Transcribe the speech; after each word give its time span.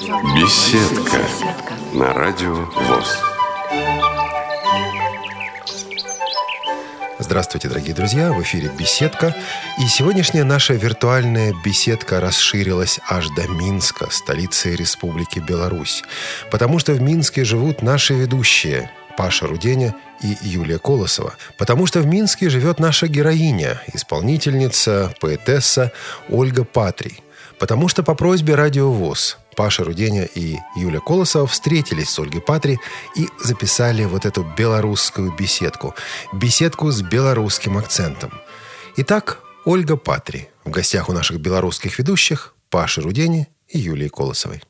Беседка 0.00 1.18
на 1.92 2.12
радио 2.14 2.54
ВОЗ. 2.54 3.18
Здравствуйте, 7.18 7.68
дорогие 7.68 7.96
друзья! 7.96 8.32
В 8.32 8.40
эфире 8.42 8.70
«Беседка». 8.78 9.34
И 9.80 9.88
сегодняшняя 9.88 10.44
наша 10.44 10.74
виртуальная 10.74 11.52
беседка 11.64 12.20
расширилась 12.20 13.00
аж 13.08 13.28
до 13.30 13.48
Минска, 13.48 14.06
столицы 14.12 14.76
Республики 14.76 15.40
Беларусь. 15.40 16.04
Потому 16.52 16.78
что 16.78 16.92
в 16.92 17.02
Минске 17.02 17.44
живут 17.44 17.82
наши 17.82 18.14
ведущие 18.14 18.92
Паша 19.16 19.48
Руденя 19.48 19.96
и 20.22 20.36
Юлия 20.42 20.78
Колосова. 20.78 21.34
Потому 21.56 21.86
что 21.86 22.02
в 22.02 22.06
Минске 22.06 22.50
живет 22.50 22.78
наша 22.78 23.08
героиня, 23.08 23.82
исполнительница, 23.92 25.12
поэтесса 25.20 25.90
Ольга 26.28 26.62
Патрий. 26.62 27.20
Потому 27.58 27.88
что 27.88 28.04
по 28.04 28.14
просьбе 28.14 28.54
Радио 28.54 28.92
ВОЗ 28.92 29.38
Паша 29.58 29.82
Руденя 29.82 30.24
и 30.24 30.56
Юля 30.76 31.00
Колосова 31.00 31.48
встретились 31.48 32.10
с 32.10 32.18
Ольгой 32.20 32.40
Патри 32.40 32.78
и 33.16 33.28
записали 33.42 34.04
вот 34.04 34.24
эту 34.24 34.44
белорусскую 34.56 35.34
беседку. 35.36 35.96
Беседку 36.32 36.92
с 36.92 37.02
белорусским 37.02 37.76
акцентом. 37.76 38.30
Итак, 38.98 39.40
Ольга 39.64 39.96
Патри 39.96 40.48
в 40.64 40.70
гостях 40.70 41.08
у 41.08 41.12
наших 41.12 41.40
белорусских 41.40 41.98
ведущих 41.98 42.54
Паши 42.70 43.00
Рудени 43.00 43.48
и 43.68 43.78
Юлии 43.80 44.06
Колосовой. 44.06 44.62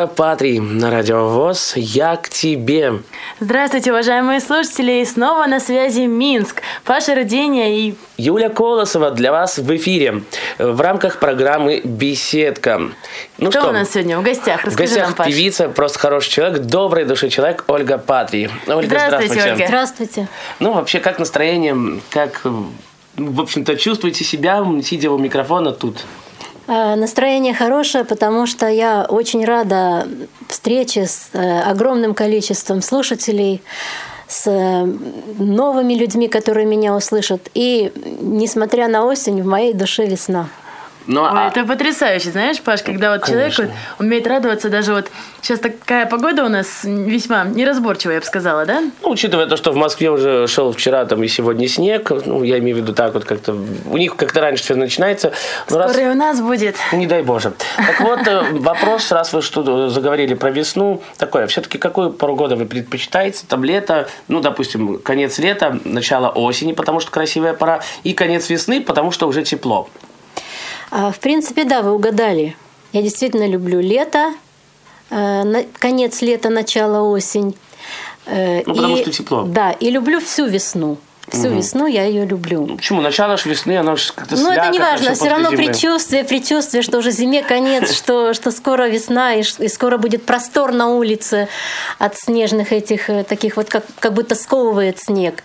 Ольга 0.00 0.14
Патрий 0.14 0.60
на 0.60 0.90
Радио 0.90 1.28
ВОЗ. 1.28 1.74
Я 1.76 2.16
к 2.16 2.30
тебе. 2.30 3.02
Здравствуйте, 3.38 3.90
уважаемые 3.90 4.40
слушатели. 4.40 5.02
И 5.02 5.04
снова 5.04 5.44
на 5.44 5.60
связи 5.60 6.06
Минск. 6.06 6.62
Паша 6.84 7.14
Рудения 7.14 7.76
и... 7.76 7.94
Юля 8.16 8.48
Колосова 8.48 9.10
для 9.10 9.30
вас 9.30 9.58
в 9.58 9.76
эфире 9.76 10.22
в 10.58 10.80
рамках 10.80 11.18
программы 11.18 11.82
«Беседка». 11.84 12.80
Ну 13.36 13.50
Кто 13.50 13.60
что, 13.60 13.68
у 13.68 13.72
нас 13.72 13.90
сегодня 13.90 14.18
в 14.18 14.22
гостях? 14.22 14.64
Расскажи 14.64 14.72
в 14.72 14.78
гостях 14.78 15.06
нам, 15.08 15.14
Паш. 15.16 15.26
певица, 15.26 15.68
просто 15.68 15.98
хороший 15.98 16.30
человек, 16.30 16.60
добрый 16.60 17.04
души 17.04 17.28
человек 17.28 17.64
Ольга 17.66 17.98
Патрий. 17.98 18.48
Ольга, 18.68 18.86
здравствуйте, 18.86 19.26
здравствуйте. 19.26 19.52
Ольга. 19.52 19.66
Здравствуйте. 19.66 20.28
Ну, 20.60 20.72
вообще, 20.72 21.00
как 21.00 21.18
настроение? 21.18 22.00
Как, 22.08 22.40
в 23.16 23.40
общем-то, 23.40 23.76
чувствуете 23.76 24.24
себя, 24.24 24.64
сидя 24.82 25.10
у 25.10 25.18
микрофона 25.18 25.72
тут? 25.72 26.06
Э, 26.70 26.94
настроение 26.94 27.52
хорошее, 27.52 28.04
потому 28.04 28.46
что 28.46 28.68
я 28.68 29.04
очень 29.08 29.44
рада 29.44 30.06
встрече 30.46 31.06
с 31.06 31.30
э, 31.32 31.62
огромным 31.62 32.14
количеством 32.14 32.80
слушателей, 32.80 33.60
с 34.28 34.46
э, 34.46 34.84
новыми 35.38 35.94
людьми, 35.94 36.28
которые 36.28 36.66
меня 36.66 36.94
услышат. 36.94 37.50
И 37.54 37.92
несмотря 38.20 38.86
на 38.86 39.04
осень, 39.04 39.42
в 39.42 39.46
моей 39.46 39.74
душе 39.74 40.06
весна. 40.06 40.48
Ну, 41.06 41.22
Ой, 41.22 41.30
а- 41.32 41.48
это 41.48 41.64
потрясающе, 41.64 42.30
знаешь, 42.30 42.60
Паш, 42.60 42.82
когда 42.82 43.12
вот 43.12 43.26
человек 43.26 43.54
Конечно. 43.56 43.74
вот 43.98 44.06
умеет 44.06 44.26
радоваться, 44.26 44.68
даже 44.68 44.92
вот 44.92 45.10
сейчас 45.40 45.58
такая 45.58 46.06
погода 46.06 46.44
у 46.44 46.48
нас 46.48 46.84
весьма 46.84 47.44
неразборчивая, 47.44 48.16
я 48.16 48.20
бы 48.20 48.26
сказала, 48.26 48.66
да? 48.66 48.82
Ну, 49.02 49.10
учитывая 49.10 49.46
то, 49.46 49.56
что 49.56 49.72
в 49.72 49.76
Москве 49.76 50.10
уже 50.10 50.46
шел 50.46 50.72
вчера 50.72 51.04
там 51.06 51.22
и 51.22 51.28
сегодня 51.28 51.68
снег, 51.68 52.10
ну, 52.26 52.42
я 52.42 52.58
имею 52.58 52.76
в 52.76 52.80
виду 52.80 52.92
так 52.92 53.14
вот 53.14 53.24
как-то, 53.24 53.56
у 53.86 53.96
них 53.96 54.16
как-то 54.16 54.40
раньше 54.40 54.62
все 54.62 54.74
начинается. 54.74 55.32
Но 55.70 55.78
раз- 55.78 55.92
Скоро 55.92 56.06
и 56.06 56.10
у 56.10 56.14
нас 56.14 56.40
будет. 56.40 56.76
Не 56.92 57.06
дай 57.06 57.22
Боже. 57.22 57.52
Так 57.76 58.00
вот, 58.00 58.26
э, 58.26 58.42
вопрос, 58.52 59.10
раз 59.10 59.32
вы 59.32 59.42
что 59.42 59.88
заговорили 59.88 60.34
про 60.34 60.50
весну, 60.50 61.02
такое, 61.18 61.46
все-таки 61.46 61.78
какую 61.78 62.12
пору 62.12 62.36
года 62.36 62.56
вы 62.56 62.66
предпочитаете? 62.66 63.44
Там 63.48 63.64
лето, 63.64 64.08
ну, 64.28 64.40
допустим, 64.40 64.98
конец 64.98 65.38
лета, 65.38 65.78
начало 65.84 66.28
осени, 66.28 66.72
потому 66.72 67.00
что 67.00 67.10
красивая 67.10 67.54
пора, 67.54 67.80
и 68.04 68.12
конец 68.12 68.50
весны, 68.50 68.80
потому 68.82 69.10
что 69.10 69.26
уже 69.26 69.42
тепло. 69.42 69.88
А, 70.90 71.10
В 71.10 71.18
принципе, 71.18 71.64
да, 71.64 71.82
вы 71.82 71.92
угадали. 71.92 72.56
Я 72.92 73.02
действительно 73.02 73.46
люблю 73.46 73.80
лето, 73.80 74.34
э, 75.10 75.64
конец 75.78 76.22
лета, 76.22 76.48
начало 76.50 77.08
осень. 77.08 77.54
Э, 78.26 78.62
Ну, 78.66 78.74
потому 78.74 78.96
что 78.96 79.10
тепло. 79.12 79.42
Да, 79.42 79.70
и 79.72 79.90
люблю 79.90 80.18
всю 80.20 80.46
весну. 80.46 80.96
Всю 81.28 81.48
весну 81.50 81.86
я 81.86 82.04
ее 82.06 82.26
люблю. 82.26 82.66
Ну, 82.66 82.76
почему? 82.76 83.00
Начало 83.00 83.36
ж 83.36 83.46
весны, 83.46 83.78
оно 83.78 83.94
же 83.94 84.12
как-то 84.12 84.36
Ну, 84.36 84.50
это 84.50 84.68
не 84.70 84.80
важно, 84.80 85.14
все 85.14 85.28
равно 85.28 85.50
зимы. 85.50 85.56
предчувствие, 85.62 86.24
предчувствие, 86.24 86.82
что 86.82 86.98
уже 86.98 87.12
зиме 87.12 87.42
конец, 87.44 87.92
что, 87.96 88.34
что 88.34 88.50
скоро 88.50 88.88
весна, 88.88 89.34
и, 89.34 89.44
и 89.60 89.68
скоро 89.68 89.96
будет 89.96 90.26
простор 90.26 90.72
на 90.72 90.88
улице 90.88 91.46
от 92.00 92.16
снежных 92.18 92.72
этих, 92.72 93.08
э, 93.10 93.22
таких 93.22 93.56
вот, 93.56 93.68
как, 93.68 93.84
как 94.00 94.12
будто 94.12 94.34
сковывает 94.34 94.98
снег. 94.98 95.44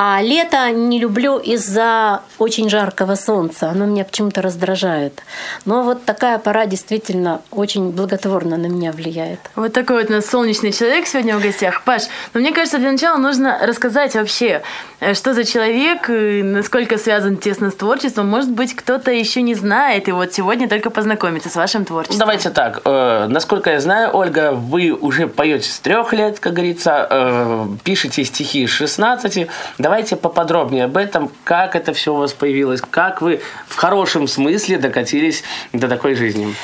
А 0.00 0.22
лето 0.22 0.70
не 0.70 1.00
люблю 1.00 1.38
из-за 1.38 2.20
очень 2.38 2.70
жаркого 2.70 3.16
солнца, 3.16 3.68
оно 3.70 3.84
меня 3.84 4.04
почему-то 4.04 4.40
раздражает. 4.42 5.24
Но 5.64 5.82
вот 5.82 6.04
такая 6.04 6.38
пора 6.38 6.66
действительно 6.66 7.42
очень 7.50 7.90
благотворно 7.90 8.56
на 8.56 8.66
меня 8.66 8.92
влияет. 8.92 9.40
Вот 9.56 9.72
такой 9.72 10.02
вот 10.02 10.10
у 10.10 10.12
нас 10.12 10.26
солнечный 10.26 10.70
человек 10.70 11.08
сегодня 11.08 11.36
в 11.36 11.42
гостях. 11.42 11.82
Паш, 11.82 12.02
но 12.32 12.38
мне 12.38 12.52
кажется, 12.52 12.78
для 12.78 12.92
начала 12.92 13.16
нужно 13.16 13.58
рассказать 13.60 14.14
вообще, 14.14 14.62
э, 15.00 15.14
что 15.14 15.34
за 15.34 15.42
человек, 15.42 16.08
насколько 16.08 16.96
связан 16.96 17.36
тесно 17.36 17.72
с 17.72 17.74
творчеством. 17.74 18.28
Может 18.28 18.52
быть, 18.52 18.76
кто-то 18.76 19.10
еще 19.10 19.42
не 19.42 19.56
знает, 19.56 20.08
и 20.08 20.12
вот 20.12 20.32
сегодня 20.32 20.68
только 20.68 20.90
познакомится 20.90 21.48
с 21.48 21.56
вашим 21.56 21.80
Ну, 21.80 21.86
творчеством. 21.86 22.20
Давайте 22.20 22.50
так. 22.50 22.82
э, 22.84 23.26
насколько 23.28 23.70
я 23.70 23.80
знаю, 23.80 24.10
Ольга, 24.14 24.52
вы 24.52 24.92
уже 24.92 25.26
поете 25.26 25.68
с 25.68 25.80
трех 25.80 26.12
лет, 26.12 26.38
как 26.38 26.52
говорится, 26.52 27.04
э, 27.10 27.66
пишете 27.82 28.22
стихи 28.22 28.64
с 28.64 28.70
16. 28.70 29.48
Давайте 29.88 30.16
поподробнее 30.16 30.84
об 30.84 30.98
этом, 30.98 31.30
как 31.44 31.74
это 31.74 31.94
все 31.94 32.12
у 32.12 32.18
вас 32.18 32.34
появилось, 32.34 32.82
как 32.82 33.22
вы 33.22 33.40
в 33.66 33.74
хорошем 33.74 34.28
смысле 34.28 34.76
докатились 34.76 35.42
до 35.72 35.88
такой 35.88 36.14
жизни. 36.14 36.54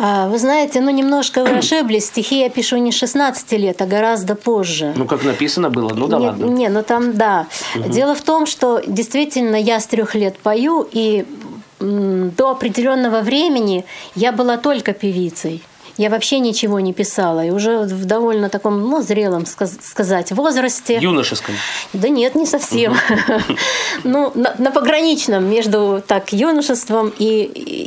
А, 0.00 0.26
Вы 0.26 0.36
знаете, 0.40 0.80
ну 0.80 0.90
немножко 0.90 1.44
вы 1.44 1.58
ошиблись. 1.58 2.06
Стихи 2.06 2.40
я 2.40 2.50
пишу 2.50 2.78
не 2.78 2.90
16 2.90 3.52
лет, 3.52 3.80
а 3.82 3.86
гораздо 3.86 4.34
позже. 4.34 4.92
Ну, 4.96 5.04
как 5.04 5.22
написано 5.22 5.70
было, 5.70 5.94
ну 5.94 6.08
да 6.08 6.18
не, 6.18 6.26
ладно. 6.26 6.44
Не, 6.46 6.68
ну 6.68 6.82
там 6.82 7.16
да. 7.16 7.46
Дело 7.76 8.16
в 8.16 8.22
том, 8.22 8.46
что 8.46 8.82
действительно 8.84 9.54
я 9.54 9.78
с 9.78 9.86
трех 9.86 10.16
лет 10.16 10.36
пою, 10.36 10.88
и 10.90 11.24
до 11.78 12.50
определенного 12.50 13.20
времени 13.20 13.84
я 14.16 14.32
была 14.32 14.56
только 14.56 14.92
певицей. 14.92 15.62
Я 15.98 16.10
вообще 16.10 16.40
ничего 16.40 16.80
не 16.80 16.92
писала. 16.92 17.44
И 17.44 17.50
уже 17.50 17.80
в 17.80 18.04
довольно 18.04 18.48
таком, 18.48 18.80
ну, 18.82 19.02
зрелом 19.02 19.46
сказ- 19.46 19.78
сказать 19.82 20.32
возрасте. 20.32 20.98
Юношеском. 21.00 21.54
Да 21.92 22.08
нет, 22.08 22.34
не 22.34 22.46
совсем. 22.46 22.94
Ну, 24.04 24.30
на, 24.34 24.54
на 24.58 24.70
пограничном 24.70 25.48
между 25.48 26.02
так 26.06 26.32
юношеством 26.32 27.12
и, 27.18 27.44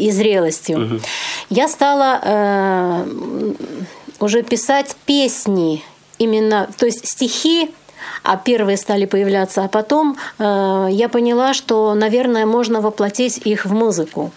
и 0.08 0.12
зрелостью. 0.12 1.00
Я 1.50 1.68
стала 1.68 2.20
э, 2.24 3.54
уже 4.20 4.44
писать 4.44 4.96
песни, 5.06 5.84
именно, 6.18 6.68
то 6.78 6.86
есть 6.86 7.08
стихи, 7.08 7.72
а 8.24 8.38
первые 8.38 8.78
стали 8.78 9.06
появляться, 9.06 9.64
а 9.64 9.68
потом 9.68 10.18
э, 10.40 10.88
я 10.92 11.10
поняла, 11.10 11.54
что, 11.54 11.94
наверное, 11.94 12.46
можно 12.46 12.82
воплотить 12.82 13.38
их 13.46 13.66
в 13.66 13.74
музыку. 13.74 14.32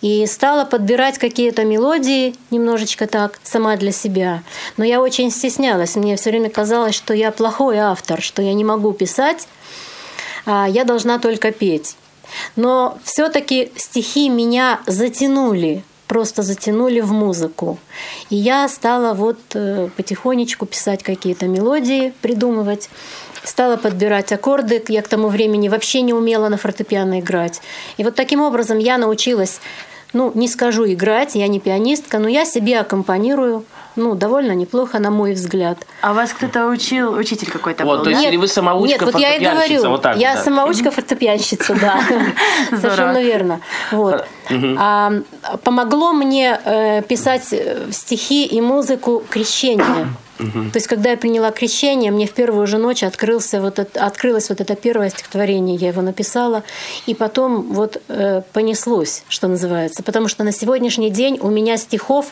И 0.00 0.24
стала 0.26 0.64
подбирать 0.64 1.18
какие-то 1.18 1.64
мелодии 1.64 2.34
немножечко 2.50 3.06
так, 3.06 3.38
сама 3.42 3.76
для 3.76 3.92
себя. 3.92 4.42
Но 4.76 4.84
я 4.84 5.00
очень 5.00 5.30
стеснялась. 5.30 5.96
Мне 5.96 6.16
все 6.16 6.30
время 6.30 6.48
казалось, 6.48 6.94
что 6.94 7.12
я 7.12 7.30
плохой 7.30 7.78
автор, 7.78 8.22
что 8.22 8.40
я 8.40 8.54
не 8.54 8.64
могу 8.64 8.92
писать, 8.92 9.46
а 10.46 10.66
я 10.68 10.84
должна 10.84 11.18
только 11.18 11.52
петь. 11.52 11.96
Но 12.56 12.98
все-таки 13.04 13.72
стихи 13.76 14.28
меня 14.28 14.80
затянули, 14.86 15.82
просто 16.06 16.42
затянули 16.42 17.00
в 17.00 17.12
музыку. 17.12 17.78
И 18.30 18.36
я 18.36 18.68
стала 18.68 19.14
вот 19.14 19.38
э, 19.54 19.88
потихонечку 19.96 20.66
писать 20.66 21.02
какие-то 21.02 21.46
мелодии, 21.46 22.12
придумывать. 22.22 22.88
Стала 23.44 23.76
подбирать 23.76 24.32
аккорды. 24.32 24.82
Я 24.88 25.02
к 25.02 25.08
тому 25.08 25.28
времени 25.28 25.68
вообще 25.68 26.02
не 26.02 26.12
умела 26.12 26.48
на 26.48 26.56
фортепиано 26.56 27.20
играть. 27.20 27.62
И 27.96 28.04
вот 28.04 28.14
таким 28.14 28.40
образом 28.42 28.78
я 28.78 28.98
научилась, 28.98 29.60
ну, 30.12 30.32
не 30.34 30.48
скажу 30.48 30.86
играть, 30.86 31.34
я 31.34 31.48
не 31.48 31.60
пианистка, 31.60 32.18
но 32.18 32.28
я 32.28 32.44
себе 32.44 32.80
аккомпанирую, 32.80 33.64
ну, 33.96 34.14
довольно 34.14 34.52
неплохо, 34.52 34.98
на 34.98 35.10
мой 35.10 35.32
взгляд. 35.32 35.78
А 36.00 36.12
вас 36.12 36.32
кто-то 36.32 36.66
учил, 36.68 37.12
учитель 37.12 37.50
какой-то 37.50 37.84
Вот, 37.84 37.98
был, 37.98 38.04
то 38.04 38.10
есть 38.10 38.22
да? 38.22 38.28
или 38.28 38.36
вы 38.36 38.48
самоучка, 38.48 39.04
Нет, 39.04 39.14
вот 39.14 39.20
я 39.20 39.34
и 39.36 39.44
говорю, 39.44 39.88
вот 39.88 40.02
так 40.02 40.16
я 40.16 40.34
да. 40.34 40.42
самоучка 40.42 40.90
фортепианщица, 40.90 41.74
да, 41.74 42.00
совершенно 42.70 43.22
верно. 43.22 43.60
Вот. 43.92 44.24
А, 44.78 45.12
помогло 45.64 46.12
мне 46.12 46.58
э, 46.64 47.02
писать 47.02 47.52
э, 47.52 47.88
стихи 47.90 48.46
и 48.46 48.60
музыку 48.60 49.22
крещение. 49.30 50.08
То 50.40 50.76
есть, 50.76 50.86
когда 50.86 51.10
я 51.10 51.16
приняла 51.16 51.50
крещение, 51.50 52.10
мне 52.10 52.26
в 52.26 52.32
первую 52.32 52.66
же 52.66 52.78
ночь 52.78 53.02
открылся 53.02 53.60
вот 53.60 53.78
это, 53.78 54.04
открылось 54.04 54.48
вот 54.48 54.60
это 54.60 54.74
первое 54.74 55.10
стихотворение, 55.10 55.76
я 55.76 55.88
его 55.88 56.02
написала, 56.02 56.62
и 57.06 57.14
потом 57.14 57.72
вот 57.72 58.00
э, 58.08 58.42
понеслось, 58.52 59.22
что 59.28 59.48
называется, 59.48 60.02
потому 60.02 60.28
что 60.28 60.44
на 60.44 60.52
сегодняшний 60.52 61.10
день 61.10 61.38
у 61.40 61.50
меня 61.50 61.76
стихов 61.76 62.26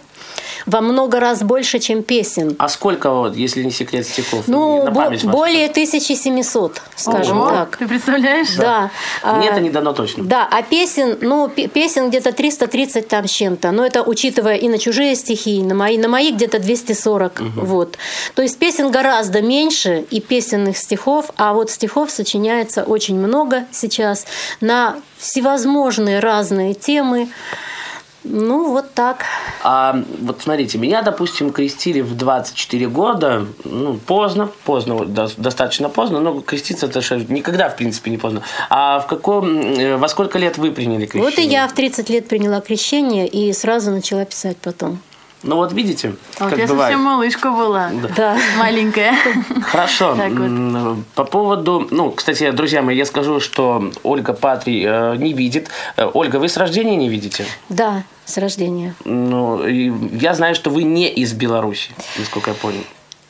во 0.66 0.80
много 0.80 1.20
раз 1.20 1.42
больше, 1.42 1.78
чем 1.78 2.02
песен. 2.02 2.56
А 2.58 2.68
сколько, 2.68 3.10
вот, 3.10 3.36
если 3.36 3.62
не 3.62 3.70
секрет, 3.70 4.06
стихов? 4.06 4.44
Ну, 4.46 4.84
на 4.84 4.90
бо- 4.90 5.10
более 5.24 5.68
1700, 5.68 6.80
скажем 6.96 7.40
Ого, 7.40 7.50
так. 7.50 7.76
Ты 7.76 7.86
представляешь? 7.86 8.54
Да. 8.56 8.90
Мне 9.22 9.48
А, 9.48 9.52
это 9.52 9.60
не 9.60 9.70
дано 9.70 9.92
точно. 9.92 10.24
Да, 10.24 10.48
а 10.50 10.62
песен, 10.62 11.18
ну, 11.20 11.48
пе- 11.48 11.68
песен 11.68 12.08
где-то 12.08 12.32
330 12.32 13.08
там 13.08 13.26
с 13.26 13.30
чем-то. 13.30 13.70
Но 13.70 13.84
это 13.84 14.02
учитывая 14.02 14.56
и 14.56 14.68
на 14.68 14.78
чужие 14.78 15.14
стихи, 15.14 15.58
и 15.58 15.62
на 15.62 15.74
мои, 15.74 15.98
на 15.98 16.08
мои 16.08 16.32
где-то 16.32 16.58
240. 16.58 17.40
Вот. 17.56 17.97
То 18.34 18.42
есть 18.42 18.58
песен 18.58 18.90
гораздо 18.90 19.42
меньше 19.42 20.04
и 20.10 20.20
песенных 20.20 20.76
стихов, 20.76 21.30
а 21.36 21.52
вот 21.52 21.70
стихов 21.70 22.10
сочиняется 22.10 22.84
очень 22.84 23.18
много 23.18 23.64
сейчас 23.72 24.26
на 24.60 24.96
всевозможные 25.18 26.20
разные 26.20 26.74
темы. 26.74 27.28
Ну, 28.24 28.72
вот 28.72 28.92
так. 28.94 29.24
А 29.62 30.02
вот 30.20 30.42
смотрите, 30.42 30.76
меня, 30.76 31.02
допустим, 31.02 31.50
крестили 31.50 32.00
в 32.02 32.14
24 32.16 32.88
года, 32.88 33.46
ну, 33.64 33.94
поздно, 33.94 34.50
поздно, 34.64 35.04
до- 35.06 35.30
достаточно 35.36 35.88
поздно, 35.88 36.20
но 36.20 36.40
креститься 36.40 36.86
это 36.86 37.00
же 37.00 37.24
никогда, 37.28 37.68
в 37.70 37.76
принципе, 37.76 38.10
не 38.10 38.18
поздно. 38.18 38.42
А 38.68 38.98
в 39.00 39.06
каком, 39.06 39.58
э, 39.58 39.96
во 39.96 40.08
сколько 40.08 40.38
лет 40.38 40.58
вы 40.58 40.72
приняли 40.72 41.06
крещение? 41.06 41.30
Вот 41.30 41.38
и 41.38 41.42
я 41.42 41.66
в 41.68 41.72
30 41.72 42.10
лет 42.10 42.28
приняла 42.28 42.60
крещение 42.60 43.26
и 43.28 43.52
сразу 43.52 43.92
начала 43.92 44.24
писать 44.24 44.56
потом. 44.58 44.98
Ну 45.42 45.56
вот 45.56 45.72
видите, 45.72 46.14
А 46.38 46.44
вот 46.44 46.50
как 46.50 46.58
я 46.58 46.66
бывает. 46.66 46.92
совсем 46.92 47.04
малышка 47.04 47.50
была. 47.50 47.90
Да. 48.16 48.36
Маленькая. 48.58 49.14
Хорошо. 49.62 50.14
Вот. 50.16 50.98
По 51.14 51.24
поводу, 51.24 51.86
ну, 51.90 52.10
кстати, 52.10 52.50
друзья 52.50 52.82
мои, 52.82 52.96
я 52.96 53.04
скажу, 53.04 53.38
что 53.38 53.90
Ольга 54.02 54.32
Патрий 54.32 54.84
э, 54.84 55.16
не 55.16 55.32
видит. 55.32 55.68
Э, 55.96 56.10
Ольга, 56.12 56.36
вы 56.38 56.48
с 56.48 56.56
рождения 56.56 56.96
не 56.96 57.08
видите? 57.08 57.44
Да, 57.68 58.02
с 58.24 58.36
рождения. 58.38 58.94
Ну, 59.04 59.64
я 59.66 60.34
знаю, 60.34 60.54
что 60.56 60.70
вы 60.70 60.82
не 60.82 61.08
из 61.08 61.32
Беларуси, 61.34 61.90
насколько 62.18 62.50
я 62.50 62.56
понял. 62.56 62.82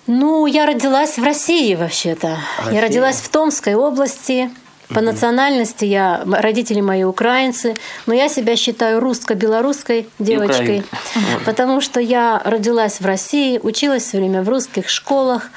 Ну, 0.07 0.47
я 0.47 0.65
родилась 0.65 1.19
в 1.19 1.23
России 1.23 1.75
вообще-то. 1.75 2.38
Россия. 2.59 2.75
Я 2.75 2.81
родилась 2.81 3.17
в 3.17 3.29
Томской 3.29 3.75
области. 3.75 4.50
По 4.88 5.00
национальности 5.00 5.85
я, 5.85 6.23
родители 6.25 6.80
мои 6.80 7.04
украинцы, 7.04 7.76
но 8.07 8.14
я 8.14 8.28
себя 8.28 8.57
считаю 8.57 9.00
русско-белорусской 9.00 10.09
девочкой, 10.18 10.83
потому 11.45 11.80
что 11.80 12.00
я 12.00 12.40
родилась 12.45 13.00
в 13.00 13.07
России, 13.07 13.61
училась 13.62 14.04
все 14.04 14.18
время 14.18 14.42
в 14.42 14.49
русских 14.49 14.88
школах, 14.88 15.50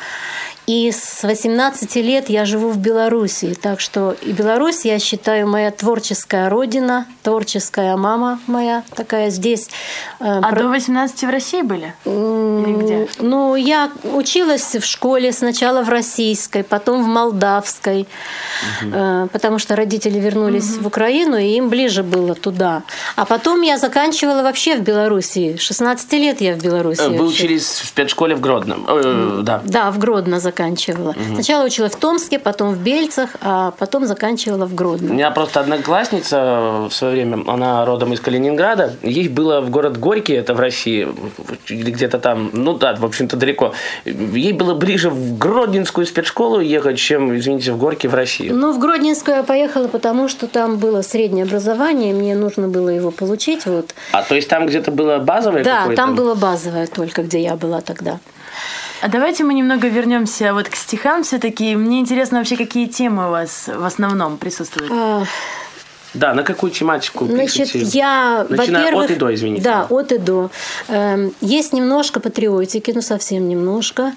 И 0.67 0.91
с 0.91 1.23
18 1.23 1.95
лет 1.97 2.29
я 2.29 2.45
живу 2.45 2.69
в 2.69 2.77
Беларуси. 2.77 3.57
Так 3.59 3.79
что 3.79 4.15
и 4.21 4.31
Беларусь, 4.31 4.85
я 4.85 4.99
считаю, 4.99 5.47
моя 5.47 5.71
творческая 5.71 6.49
родина, 6.49 7.07
творческая 7.23 7.97
мама 7.97 8.39
моя 8.47 8.83
такая 8.95 9.31
здесь. 9.31 9.69
Э, 10.19 10.39
а 10.41 10.49
Про... 10.51 10.63
до 10.63 10.69
18 10.69 11.23
в 11.23 11.29
России 11.29 11.61
были? 11.61 11.93
Или 12.05 12.83
где? 12.83 13.07
Ну, 13.19 13.55
я 13.55 13.89
училась 14.13 14.75
в 14.75 14.85
школе 14.85 15.31
сначала 15.31 15.81
в 15.81 15.89
российской, 15.89 16.63
потом 16.63 17.03
в 17.03 17.07
молдавской, 17.07 18.07
угу. 18.81 19.29
потому 19.31 19.59
что 19.59 19.75
родители 19.75 20.19
вернулись 20.19 20.75
угу. 20.75 20.83
в 20.83 20.87
Украину, 20.87 21.37
и 21.37 21.55
им 21.55 21.69
ближе 21.69 22.03
было 22.03 22.35
туда. 22.35 22.83
А 23.15 23.25
потом 23.25 23.61
я 23.61 23.77
заканчивала 23.77 24.43
вообще 24.43 24.75
в 24.75 24.81
Беларуси. 24.81 25.57
16 25.57 26.13
лет 26.13 26.41
я 26.41 26.53
в 26.53 26.61
Беларуси. 26.61 27.01
Э, 27.01 27.09
вы 27.09 27.25
вообще. 27.25 27.43
учились 27.43 27.79
в 27.83 27.93
педшколе 27.93 28.35
в 28.35 28.41
Гродном? 28.41 28.85
Э, 28.87 29.39
да. 29.41 29.61
Да, 29.63 29.91
в 29.91 29.97
Гродно 29.97 30.39
заканчивала. 30.51 31.11
Угу. 31.11 31.35
Сначала 31.35 31.65
училась 31.65 31.93
в 31.93 31.99
Томске, 31.99 32.37
потом 32.39 32.73
в 32.73 32.79
Бельцах, 32.79 33.29
а 33.41 33.71
потом 33.71 34.05
заканчивала 34.05 34.65
в 34.65 34.75
Гродно. 34.75 35.11
У 35.11 35.13
меня 35.13 35.31
просто 35.31 35.61
одноклассница 35.61 36.87
в 36.89 36.91
свое 36.91 37.13
время, 37.13 37.43
она 37.47 37.85
родом 37.85 38.13
из 38.13 38.19
Калининграда, 38.19 38.95
ей 39.01 39.29
было 39.29 39.61
в 39.61 39.69
город 39.69 39.97
Горький, 39.97 40.33
это 40.33 40.53
в 40.53 40.59
России, 40.59 41.07
или 41.67 41.91
где-то 41.91 42.19
там, 42.19 42.49
ну 42.53 42.73
да, 42.73 42.95
в 42.95 43.05
общем-то 43.05 43.37
далеко. 43.37 43.73
Ей 44.05 44.53
было 44.53 44.73
ближе 44.73 45.09
в 45.09 45.37
Гродненскую 45.37 46.05
спецшколу 46.05 46.59
ехать, 46.59 46.97
чем, 46.97 47.35
извините, 47.35 47.71
в 47.71 47.77
Горький 47.77 48.09
в 48.09 48.13
Россию. 48.13 48.55
Ну, 48.55 48.73
в 48.73 48.79
Гродненскую 48.79 49.37
я 49.37 49.43
поехала, 49.43 49.87
потому 49.87 50.27
что 50.27 50.47
там 50.47 50.77
было 50.77 51.01
среднее 51.01 51.45
образование, 51.45 52.13
мне 52.13 52.35
нужно 52.35 52.67
было 52.67 52.89
его 52.89 53.11
получить. 53.11 53.65
Вот. 53.65 53.95
А 54.11 54.21
то 54.23 54.35
есть 54.35 54.49
там 54.49 54.65
где-то 54.65 54.91
было 54.91 55.19
базовое? 55.19 55.63
Да, 55.63 55.87
там 55.95 56.15
было 56.15 56.35
базовое 56.35 56.87
только, 56.87 57.23
где 57.23 57.39
я 57.39 57.55
была 57.55 57.81
тогда. 57.81 58.19
А 59.01 59.07
давайте 59.07 59.43
мы 59.43 59.55
немного 59.55 59.87
вернемся 59.87 60.53
вот 60.53 60.69
к 60.69 60.75
стихам 60.75 61.23
все-таки. 61.23 61.75
Мне 61.75 61.99
интересно 61.99 62.37
вообще, 62.37 62.55
какие 62.55 62.85
темы 62.85 63.27
у 63.27 63.31
вас 63.31 63.67
в 63.67 63.83
основном 63.83 64.37
присутствуют? 64.37 64.91
А... 64.91 65.23
Да, 66.13 66.33
на 66.33 66.43
какую 66.43 66.71
тематику 66.71 67.25
Значит, 67.25 67.71
пишете? 67.71 67.97
я, 67.97 68.45
во-первых... 68.47 69.05
от 69.05 69.11
и 69.11 69.15
до, 69.15 69.33
извините. 69.33 69.63
Да, 69.63 69.87
от 69.89 70.11
и 70.11 70.17
до. 70.17 70.51
Эм, 70.89 71.33
есть 71.41 71.73
немножко 71.73 72.19
патриотики, 72.19 72.91
ну 72.91 73.01
совсем 73.01 73.47
немножко. 73.47 74.13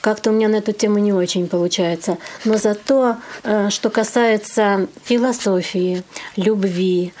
Как-то 0.00 0.30
у 0.30 0.32
меня 0.32 0.48
на 0.48 0.56
эту 0.56 0.72
тему 0.72 0.98
не 0.98 1.12
очень 1.12 1.46
получается. 1.46 2.18
Но 2.44 2.58
зато, 2.58 3.16
э, 3.44 3.70
что 3.70 3.90
касается 3.90 4.88
философии, 5.04 6.02
любви, 6.36 7.14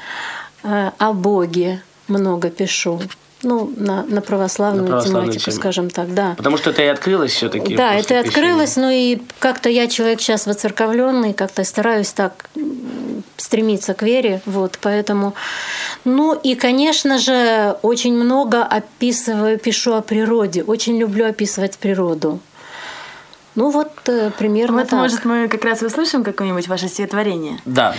э, 0.64 0.90
о 0.98 1.12
Боге, 1.12 1.82
много 2.08 2.50
пишу. 2.50 3.00
Ну, 3.42 3.72
на, 3.76 4.04
на 4.04 4.20
православную, 4.20 4.84
на 4.84 4.90
православную 4.90 5.32
тематику, 5.32 5.50
тему. 5.50 5.56
скажем 5.56 5.90
так, 5.90 6.12
да. 6.12 6.34
Потому 6.36 6.58
что 6.58 6.70
это 6.70 6.82
и 6.82 6.86
открылось 6.86 7.32
все-таки. 7.32 7.74
Да, 7.74 7.94
это 7.94 8.14
и 8.14 8.16
открылось, 8.18 8.76
но 8.76 8.90
и 8.90 9.18
как-то 9.38 9.70
я 9.70 9.88
человек 9.88 10.20
сейчас 10.20 10.46
воцерковленный, 10.46 11.32
как-то 11.32 11.64
стараюсь 11.64 12.12
так 12.12 12.50
стремиться 13.38 13.94
к 13.94 14.02
вере, 14.02 14.42
вот, 14.44 14.78
поэтому, 14.80 15.34
ну 16.04 16.34
и, 16.34 16.54
конечно 16.54 17.18
же, 17.18 17.76
очень 17.82 18.14
много 18.14 18.62
описываю, 18.62 19.58
пишу 19.58 19.94
о 19.94 20.02
природе, 20.02 20.62
очень 20.62 20.98
люблю 20.98 21.26
описывать 21.26 21.78
природу. 21.78 22.40
Ну 23.56 23.70
вот 23.70 23.90
э, 24.06 24.30
примерно 24.38 24.78
вот, 24.78 24.88
так. 24.88 25.00
может, 25.00 25.24
мы 25.24 25.48
как 25.48 25.64
раз 25.64 25.82
услышим 25.82 26.22
какое-нибудь 26.22 26.68
ваше 26.68 26.88
стихотворение? 26.88 27.58
Да. 27.64 27.94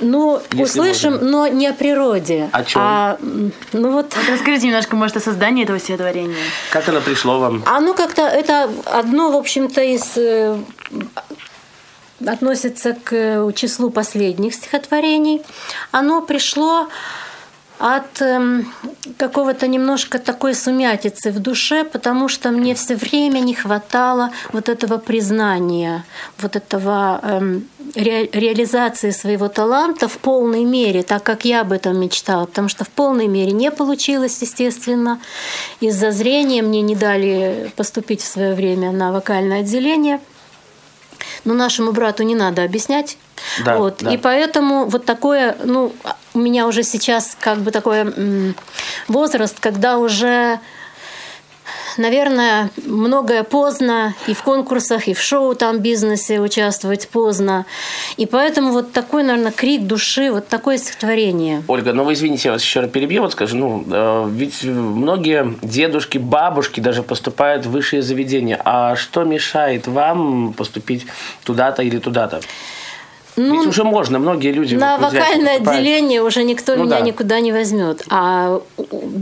Ну, 0.00 0.40
Если 0.52 0.62
услышим, 0.62 1.12
можно. 1.12 1.28
но 1.28 1.46
не 1.46 1.68
о 1.68 1.72
природе. 1.72 2.48
О 2.52 2.64
чем? 2.64 2.82
А, 2.82 3.18
ну 3.72 3.92
вот... 3.92 4.14
вот. 4.14 4.28
Расскажите 4.28 4.66
немножко, 4.66 4.96
может, 4.96 5.16
о 5.16 5.20
создании 5.20 5.64
этого 5.64 5.78
стихотворения. 5.78 6.36
Как 6.70 6.88
оно 6.88 7.00
пришло 7.00 7.38
вам? 7.38 7.62
Оно 7.66 7.94
как-то, 7.94 8.22
это 8.22 8.70
одно, 8.86 9.30
в 9.30 9.36
общем-то, 9.36 9.82
из 9.82 10.16
э, 10.16 10.58
относится 12.26 12.94
к 12.94 13.52
числу 13.54 13.90
последних 13.90 14.54
стихотворений. 14.54 15.42
Оно 15.90 16.22
пришло 16.22 16.88
от 17.84 18.22
э, 18.22 18.62
какого-то 19.18 19.66
немножко 19.66 20.18
такой 20.18 20.54
сумятицы 20.54 21.30
в 21.30 21.38
душе, 21.38 21.84
потому 21.84 22.28
что 22.28 22.50
мне 22.50 22.74
все 22.74 22.96
время 22.96 23.40
не 23.40 23.54
хватало 23.54 24.30
вот 24.52 24.70
этого 24.70 24.96
признания, 24.96 26.02
вот 26.38 26.56
этого 26.56 27.20
э, 27.22 27.60
ре, 27.94 28.30
реализации 28.32 29.10
своего 29.10 29.48
таланта 29.48 30.08
в 30.08 30.16
полной 30.16 30.64
мере, 30.64 31.02
так 31.02 31.22
как 31.22 31.44
я 31.44 31.60
об 31.60 31.72
этом 31.72 32.00
мечтала, 32.00 32.46
потому 32.46 32.70
что 32.70 32.84
в 32.84 32.88
полной 32.88 33.28
мере 33.28 33.52
не 33.52 33.70
получилось, 33.70 34.38
естественно. 34.40 35.20
Из-за 35.80 36.10
зрения 36.10 36.62
мне 36.62 36.80
не 36.80 36.96
дали 36.96 37.70
поступить 37.76 38.22
в 38.22 38.26
свое 38.26 38.54
время 38.54 38.92
на 38.92 39.12
вокальное 39.12 39.60
отделение– 39.60 40.20
но 41.44 41.54
нашему 41.54 41.92
брату 41.92 42.22
не 42.22 42.34
надо 42.34 42.62
объяснять. 42.64 43.18
Да, 43.64 43.76
вот. 43.76 43.98
Да. 44.00 44.12
И 44.12 44.16
поэтому 44.16 44.86
вот 44.86 45.04
такое, 45.04 45.56
ну, 45.64 45.92
у 46.32 46.38
меня 46.38 46.66
уже 46.66 46.82
сейчас 46.82 47.36
как 47.38 47.58
бы 47.58 47.70
такой 47.70 48.54
возраст, 49.08 49.58
когда 49.60 49.98
уже 49.98 50.60
наверное, 51.96 52.70
многое 52.84 53.42
поздно, 53.42 54.14
и 54.26 54.34
в 54.34 54.42
конкурсах, 54.42 55.08
и 55.08 55.14
в 55.14 55.20
шоу 55.20 55.54
там 55.54 55.78
бизнесе 55.78 56.40
участвовать 56.40 57.08
поздно. 57.08 57.66
И 58.16 58.26
поэтому 58.26 58.72
вот 58.72 58.92
такой, 58.92 59.22
наверное, 59.22 59.52
крик 59.52 59.82
души, 59.82 60.30
вот 60.30 60.48
такое 60.48 60.78
стихотворение. 60.78 61.62
Ольга, 61.68 61.92
ну 61.92 62.04
вы 62.04 62.14
извините, 62.14 62.48
я 62.48 62.52
вас 62.52 62.62
еще 62.62 62.80
раз 62.80 62.90
перебью, 62.90 63.22
вот 63.22 63.32
скажу, 63.32 63.56
ну, 63.56 63.84
э, 63.90 64.28
ведь 64.30 64.62
многие 64.64 65.54
дедушки, 65.62 66.18
бабушки 66.18 66.80
даже 66.80 67.02
поступают 67.02 67.66
в 67.66 67.70
высшие 67.70 68.02
заведения. 68.02 68.60
А 68.64 68.96
что 68.96 69.24
мешает 69.24 69.86
вам 69.86 70.52
поступить 70.52 71.06
туда-то 71.44 71.82
или 71.82 71.98
туда-то? 71.98 72.40
Ну, 73.36 73.58
Ведь 73.58 73.66
уже 73.66 73.82
можно, 73.82 74.20
многие 74.20 74.52
люди... 74.52 74.76
На 74.76 74.96
вот, 74.96 75.12
вокальное 75.12 75.56
отделение 75.56 76.22
уже 76.22 76.44
никто 76.44 76.76
ну, 76.76 76.84
меня 76.84 77.00
да. 77.00 77.00
никуда 77.00 77.40
не 77.40 77.50
возьмет. 77.50 78.04
А 78.08 78.60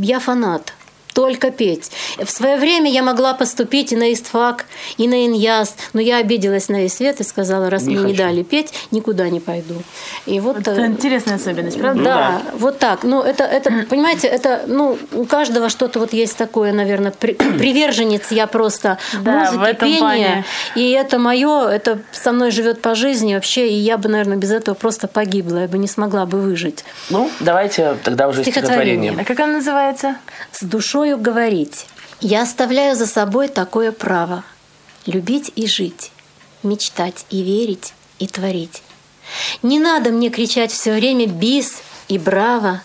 я 0.02 0.20
фанат 0.20 0.74
только 1.14 1.50
петь. 1.50 1.90
В 2.22 2.30
свое 2.30 2.56
время 2.56 2.90
я 2.90 3.02
могла 3.02 3.34
поступить 3.34 3.92
и 3.92 3.96
на 3.96 4.12
ИСТФАК, 4.12 4.64
и 4.96 5.08
на 5.08 5.26
ИНЯС, 5.26 5.74
но 5.92 6.00
я 6.00 6.18
обиделась 6.18 6.68
на 6.68 6.82
весь 6.82 6.94
свет 6.94 7.20
и 7.20 7.24
сказала, 7.24 7.70
раз 7.70 7.82
не 7.82 7.94
мне 7.94 7.98
хочу. 7.98 8.08
не 8.10 8.16
дали 8.16 8.42
петь, 8.42 8.72
никуда 8.90 9.28
не 9.28 9.40
пойду. 9.40 9.82
И 10.26 10.40
вот, 10.40 10.56
это 10.56 10.72
э, 10.72 10.86
интересная 10.86 11.36
особенность, 11.36 11.78
правда? 11.78 12.02
Да, 12.02 12.16
да, 12.16 12.42
вот 12.58 12.78
так. 12.78 13.02
Ну, 13.02 13.22
это, 13.22 13.44
это, 13.44 13.86
понимаете, 13.88 14.28
это, 14.28 14.62
ну, 14.66 14.98
у 15.12 15.24
каждого 15.24 15.68
что-то 15.68 15.98
вот 15.98 16.12
есть 16.12 16.36
такое, 16.36 16.72
наверное, 16.72 17.12
при, 17.12 17.32
приверженец 17.34 18.30
я 18.30 18.46
просто 18.46 18.98
да, 19.20 19.52
музыки, 19.52 19.76
пения. 19.80 19.98
Плане. 19.98 20.44
И 20.74 20.90
это 20.90 21.18
мое, 21.18 21.68
это 21.68 21.98
со 22.12 22.32
мной 22.32 22.50
живет 22.50 22.80
по 22.80 22.94
жизни 22.94 23.34
вообще, 23.34 23.68
и 23.68 23.74
я 23.74 23.98
бы, 23.98 24.08
наверное, 24.08 24.36
без 24.36 24.50
этого 24.50 24.74
просто 24.74 25.08
погибла, 25.08 25.58
я 25.58 25.68
бы 25.68 25.78
не 25.78 25.88
смогла 25.88 26.26
бы 26.26 26.40
выжить. 26.40 26.84
Ну, 27.10 27.30
давайте 27.40 27.96
тогда 28.02 28.28
уже 28.28 28.42
стихотворение. 28.42 29.12
стихотворение. 29.12 29.14
А 29.20 29.24
как 29.24 29.40
оно 29.40 29.52
называется? 29.54 30.16
С 30.52 30.62
душой 30.62 31.01
душою 31.02 31.18
говорить. 31.18 31.86
Я 32.20 32.42
оставляю 32.42 32.94
за 32.94 33.06
собой 33.06 33.48
такое 33.48 33.90
право— 33.90 34.44
любить 35.06 35.50
и 35.56 35.66
жить, 35.66 36.12
мечтать 36.62 37.26
и 37.30 37.42
верить 37.42 37.92
и 38.20 38.28
творить. 38.28 38.82
Не 39.62 39.80
надо 39.80 40.10
мне 40.10 40.30
кричать 40.30 40.70
все 40.70 40.92
время 40.92 41.26
«бис» 41.26 41.82
и 42.06 42.18
«браво». 42.18 42.82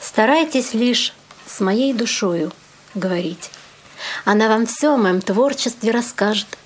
Старайтесь 0.00 0.72
лишь 0.72 1.12
с 1.46 1.60
моей 1.60 1.92
душою 1.92 2.52
говорить. 2.94 3.50
Она 4.24 4.48
вам 4.48 4.66
все 4.66 4.94
о 4.94 4.96
моем 4.96 5.20
творчестве 5.20 5.90
расскажет, 5.90 6.58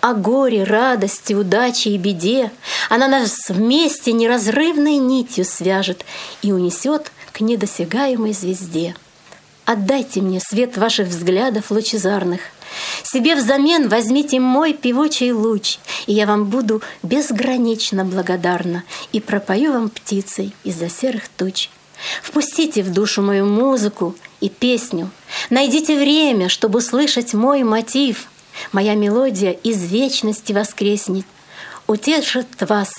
о 0.00 0.14
горе, 0.14 0.62
радости, 0.62 1.34
удаче 1.34 1.90
и 1.90 1.98
беде. 1.98 2.52
Она 2.88 3.08
нас 3.08 3.48
вместе 3.48 4.12
неразрывной 4.12 4.98
нитью 4.98 5.44
свяжет 5.44 6.04
и 6.42 6.52
унесет 6.52 7.10
к 7.32 7.40
недосягаемой 7.40 8.32
звезде. 8.32 8.94
Отдайте 9.68 10.22
мне 10.22 10.40
свет 10.40 10.78
ваших 10.78 11.08
взглядов 11.08 11.70
лучезарных. 11.70 12.40
Себе 13.02 13.36
взамен 13.36 13.90
возьмите 13.90 14.40
мой 14.40 14.72
певучий 14.72 15.30
луч, 15.30 15.76
И 16.06 16.14
я 16.14 16.24
вам 16.24 16.46
буду 16.46 16.80
безгранично 17.02 18.06
благодарна 18.06 18.84
И 19.12 19.20
пропою 19.20 19.74
вам 19.74 19.90
птицей 19.90 20.54
из-за 20.64 20.88
серых 20.88 21.28
туч. 21.28 21.68
Впустите 22.22 22.82
в 22.82 22.94
душу 22.94 23.20
мою 23.20 23.44
музыку 23.44 24.14
и 24.40 24.48
песню. 24.48 25.10
Найдите 25.50 25.98
время, 25.98 26.48
чтобы 26.48 26.78
услышать 26.78 27.34
мой 27.34 27.62
мотив. 27.62 28.28
Моя 28.72 28.94
мелодия 28.94 29.50
из 29.50 29.84
вечности 29.84 30.54
воскреснет. 30.54 31.26
Утешит 31.86 32.48
вас 32.60 32.94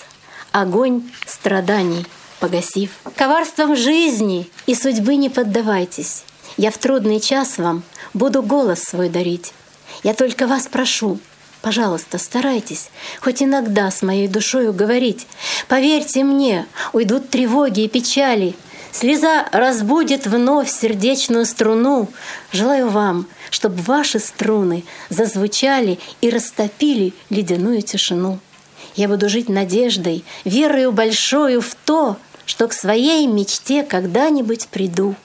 огонь 0.52 1.02
страданий 1.26 2.06
погасив. 2.40 2.92
Коварством 3.16 3.76
жизни 3.76 4.48
и 4.68 4.76
судьбы 4.76 5.16
не 5.16 5.30
поддавайтесь. 5.30 6.26
Я 6.60 6.72
в 6.72 6.78
трудный 6.78 7.22
час 7.22 7.58
вам 7.58 7.84
буду 8.14 8.44
голос 8.44 8.84
свой 8.84 9.08
дарить. 9.08 9.54
Я 10.04 10.14
только 10.14 10.46
вас 10.46 10.68
прошу, 10.68 11.18
пожалуйста, 11.62 12.18
старайтесь 12.18 12.90
хоть 13.22 13.42
иногда 13.42 13.90
с 13.90 14.02
моей 14.02 14.28
душою 14.28 14.74
говорить. 14.74 15.26
Поверьте 15.70 16.26
мне, 16.26 16.66
уйдут 16.92 17.30
тревоги 17.30 17.86
и 17.86 17.88
печали. 17.88 18.58
Слеза 18.92 19.48
разбудит 19.54 20.28
вновь 20.28 20.70
сердечную 20.70 21.46
струну. 21.46 22.10
Желаю 22.52 22.90
вам, 22.90 23.28
чтобы 23.52 23.82
ваши 23.82 24.20
струны 24.20 24.84
зазвучали 25.08 25.98
и 26.20 26.30
растопили 26.30 27.14
ледяную 27.30 27.84
тишину. 27.84 28.38
Я 28.98 29.08
буду 29.08 29.30
жить 29.30 29.48
надеждой, 29.48 30.26
верою 30.44 30.92
большою 30.92 31.62
в 31.62 31.74
то, 31.86 32.18
что 32.46 32.68
к 32.68 32.74
своей 32.74 33.28
мечте 33.28 33.82
когда-нибудь 33.84 34.68
приду. 34.68 35.16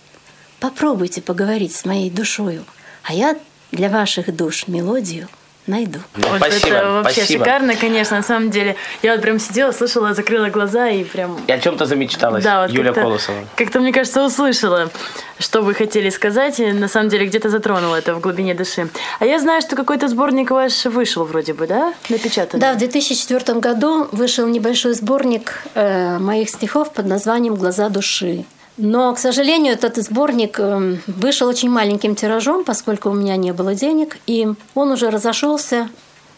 Попробуйте 0.64 1.20
поговорить 1.20 1.76
с 1.76 1.84
моей 1.84 2.08
душою, 2.08 2.64
а 3.02 3.12
я 3.12 3.36
для 3.70 3.90
ваших 3.90 4.34
душ 4.34 4.66
мелодию 4.66 5.28
найду. 5.66 5.98
Ну, 6.16 6.26
Вот 6.28 6.38
спасибо, 6.38 6.68
это 6.76 6.90
вообще 6.90 7.20
спасибо. 7.20 7.44
шикарно, 7.44 7.76
конечно, 7.76 8.16
на 8.16 8.22
самом 8.22 8.50
деле. 8.50 8.74
Я 9.02 9.12
вот 9.12 9.20
прям 9.20 9.38
сидела, 9.38 9.72
слышала, 9.72 10.14
закрыла 10.14 10.48
глаза 10.48 10.88
и 10.88 11.04
прям... 11.04 11.38
И 11.46 11.52
о 11.52 11.58
чем-то 11.58 11.84
замечталась 11.84 12.42
Да, 12.42 12.62
вот 12.62 12.70
Юля 12.70 12.94
как-то- 12.94 13.00
Колосова. 13.02 13.38
Как-то, 13.56 13.80
мне 13.80 13.92
кажется, 13.92 14.24
услышала, 14.24 14.90
что 15.38 15.60
вы 15.60 15.74
хотели 15.74 16.08
сказать, 16.08 16.58
и 16.60 16.72
на 16.72 16.88
самом 16.88 17.10
деле 17.10 17.26
где-то 17.26 17.50
затронула 17.50 17.96
это 17.96 18.14
в 18.14 18.20
глубине 18.20 18.54
души. 18.54 18.88
А 19.20 19.26
я 19.26 19.38
знаю, 19.40 19.60
что 19.60 19.76
какой-то 19.76 20.08
сборник 20.08 20.50
ваш 20.50 20.86
вышел 20.86 21.24
вроде 21.24 21.52
бы, 21.52 21.66
да? 21.66 21.92
Напечатан. 22.08 22.58
Да, 22.58 22.72
в 22.72 22.78
2004 22.78 23.60
году 23.60 24.08
вышел 24.12 24.46
небольшой 24.46 24.94
сборник 24.94 25.62
э, 25.74 26.18
моих 26.18 26.48
стихов 26.48 26.90
под 26.94 27.04
названием 27.04 27.54
«Глаза 27.54 27.90
души». 27.90 28.46
Но, 28.76 29.14
к 29.14 29.18
сожалению, 29.18 29.74
этот 29.74 29.96
сборник 29.96 30.58
э, 30.58 30.96
вышел 31.06 31.48
очень 31.48 31.70
маленьким 31.70 32.16
тиражом, 32.16 32.64
поскольку 32.64 33.10
у 33.10 33.14
меня 33.14 33.36
не 33.36 33.52
было 33.52 33.74
денег, 33.74 34.18
и 34.26 34.48
он 34.74 34.90
уже 34.90 35.10
разошелся. 35.10 35.88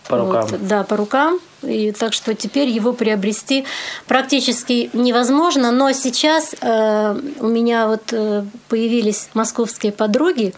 По 0.09 0.19
рукам. 0.19 0.49
да, 0.61 0.85
по 0.85 0.97
рукам. 0.97 1.41
И 1.63 1.91
так 1.91 2.13
что 2.13 2.35
теперь 2.35 2.69
его 2.69 2.93
приобрести 2.93 3.65
практически 4.07 4.91
невозможно. 4.93 5.73
Но 5.73 5.91
сейчас 5.93 6.55
э, 6.61 7.21
у 7.41 7.47
меня 7.47 7.89
вот 7.89 8.13
э, 8.13 8.45
появились 8.69 9.31
московские 9.35 9.91
подруги, 9.91 10.55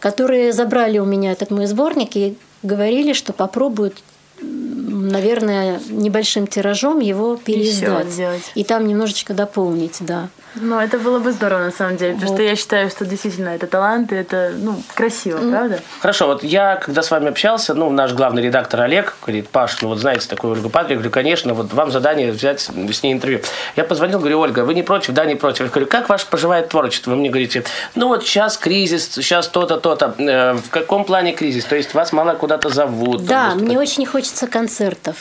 которые 0.00 0.52
забрали 0.52 0.98
у 0.98 1.04
меня 1.04 1.32
этот 1.32 1.50
мой 1.50 1.66
сборник 1.66 2.16
и 2.16 2.36
говорили, 2.62 3.12
что 3.12 3.32
попробуют 3.32 4.02
наверное, 4.40 5.80
небольшим 5.88 6.46
тиражом 6.46 7.00
его 7.00 7.36
переиздать. 7.36 8.42
И 8.54 8.64
там 8.64 8.86
немножечко 8.86 9.34
дополнить, 9.34 9.96
да. 10.00 10.28
Ну, 10.54 10.78
это 10.78 10.98
было 10.98 11.18
бы 11.18 11.32
здорово, 11.32 11.60
на 11.60 11.70
самом 11.70 11.96
деле, 11.96 12.14
потому 12.14 12.30
Вот. 12.32 12.36
что 12.36 12.42
я 12.42 12.56
считаю, 12.56 12.90
что 12.90 13.04
действительно 13.04 13.50
это 13.50 13.66
талант, 13.66 14.12
и 14.12 14.16
это, 14.16 14.52
ну, 14.56 14.82
красиво, 14.94 15.38
правда? 15.38 15.80
Хорошо, 16.00 16.26
вот 16.26 16.42
я, 16.42 16.76
когда 16.76 17.02
с 17.02 17.10
вами 17.10 17.28
общался, 17.28 17.74
ну, 17.74 17.90
наш 17.90 18.12
главный 18.12 18.42
редактор 18.42 18.80
Олег 18.80 19.16
говорит, 19.22 19.48
Паш, 19.48 19.80
ну 19.82 19.88
вот 19.88 19.98
знаете 19.98 20.28
такую 20.28 20.54
Ольгу 20.54 20.70
Патрик, 20.70 20.98
говорю, 20.98 21.10
конечно, 21.10 21.54
вот 21.54 21.72
вам 21.72 21.90
задание 21.90 22.32
взять 22.32 22.60
с 22.60 23.02
ней 23.02 23.12
интервью. 23.12 23.40
Я 23.76 23.84
позвонил, 23.84 24.18
говорю, 24.18 24.40
Ольга, 24.40 24.60
вы 24.60 24.74
не 24.74 24.82
против? 24.82 25.14
Да, 25.14 25.24
не 25.24 25.34
против. 25.34 25.60
Я 25.60 25.66
говорю, 25.68 25.86
как 25.86 26.08
ваше 26.08 26.26
поживает 26.26 26.68
творчество? 26.68 27.10
Вы 27.10 27.16
мне 27.16 27.28
говорите, 27.28 27.64
ну 27.94 28.08
вот 28.08 28.24
сейчас 28.24 28.56
кризис, 28.56 29.10
сейчас 29.12 29.48
то-то, 29.48 29.78
то-то. 29.78 30.14
Э, 30.18 30.54
в 30.54 30.70
каком 30.70 31.04
плане 31.04 31.32
кризис? 31.32 31.64
То 31.64 31.76
есть 31.76 31.94
вас 31.94 32.12
мало 32.12 32.34
куда-то 32.34 32.68
зовут? 32.68 33.24
Да, 33.24 33.54
мне 33.54 33.78
очень 33.78 34.06
хочется 34.06 34.46
концертов. 34.46 35.16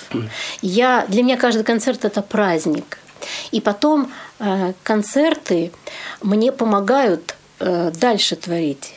Я, 0.62 1.06
для 1.08 1.24
меня 1.24 1.38
каждый 1.38 1.64
концерт 1.64 2.06
это 2.06 2.22
праздник. 2.22 2.98
И 3.52 3.62
потом 3.62 4.12
э, 4.40 4.74
концерты 4.84 5.72
мне 6.22 6.52
помогают 6.52 7.36
э, 7.60 7.92
дальше 7.92 8.36
творить. 8.36 8.94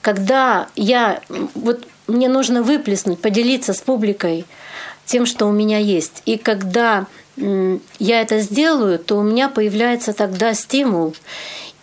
Когда 0.00 0.68
я 0.76 1.20
вот 1.54 1.86
мне 2.06 2.28
нужно 2.28 2.62
выплеснуть, 2.62 3.20
поделиться 3.20 3.74
с 3.74 3.80
публикой 3.80 4.46
тем, 5.04 5.26
что 5.26 5.46
у 5.46 5.52
меня 5.52 5.78
есть. 5.78 6.22
И 6.26 6.36
когда 6.36 7.06
я 7.36 8.20
это 8.20 8.40
сделаю, 8.40 8.98
то 8.98 9.16
у 9.16 9.22
меня 9.22 9.48
появляется 9.48 10.12
тогда 10.12 10.54
стимул. 10.54 11.14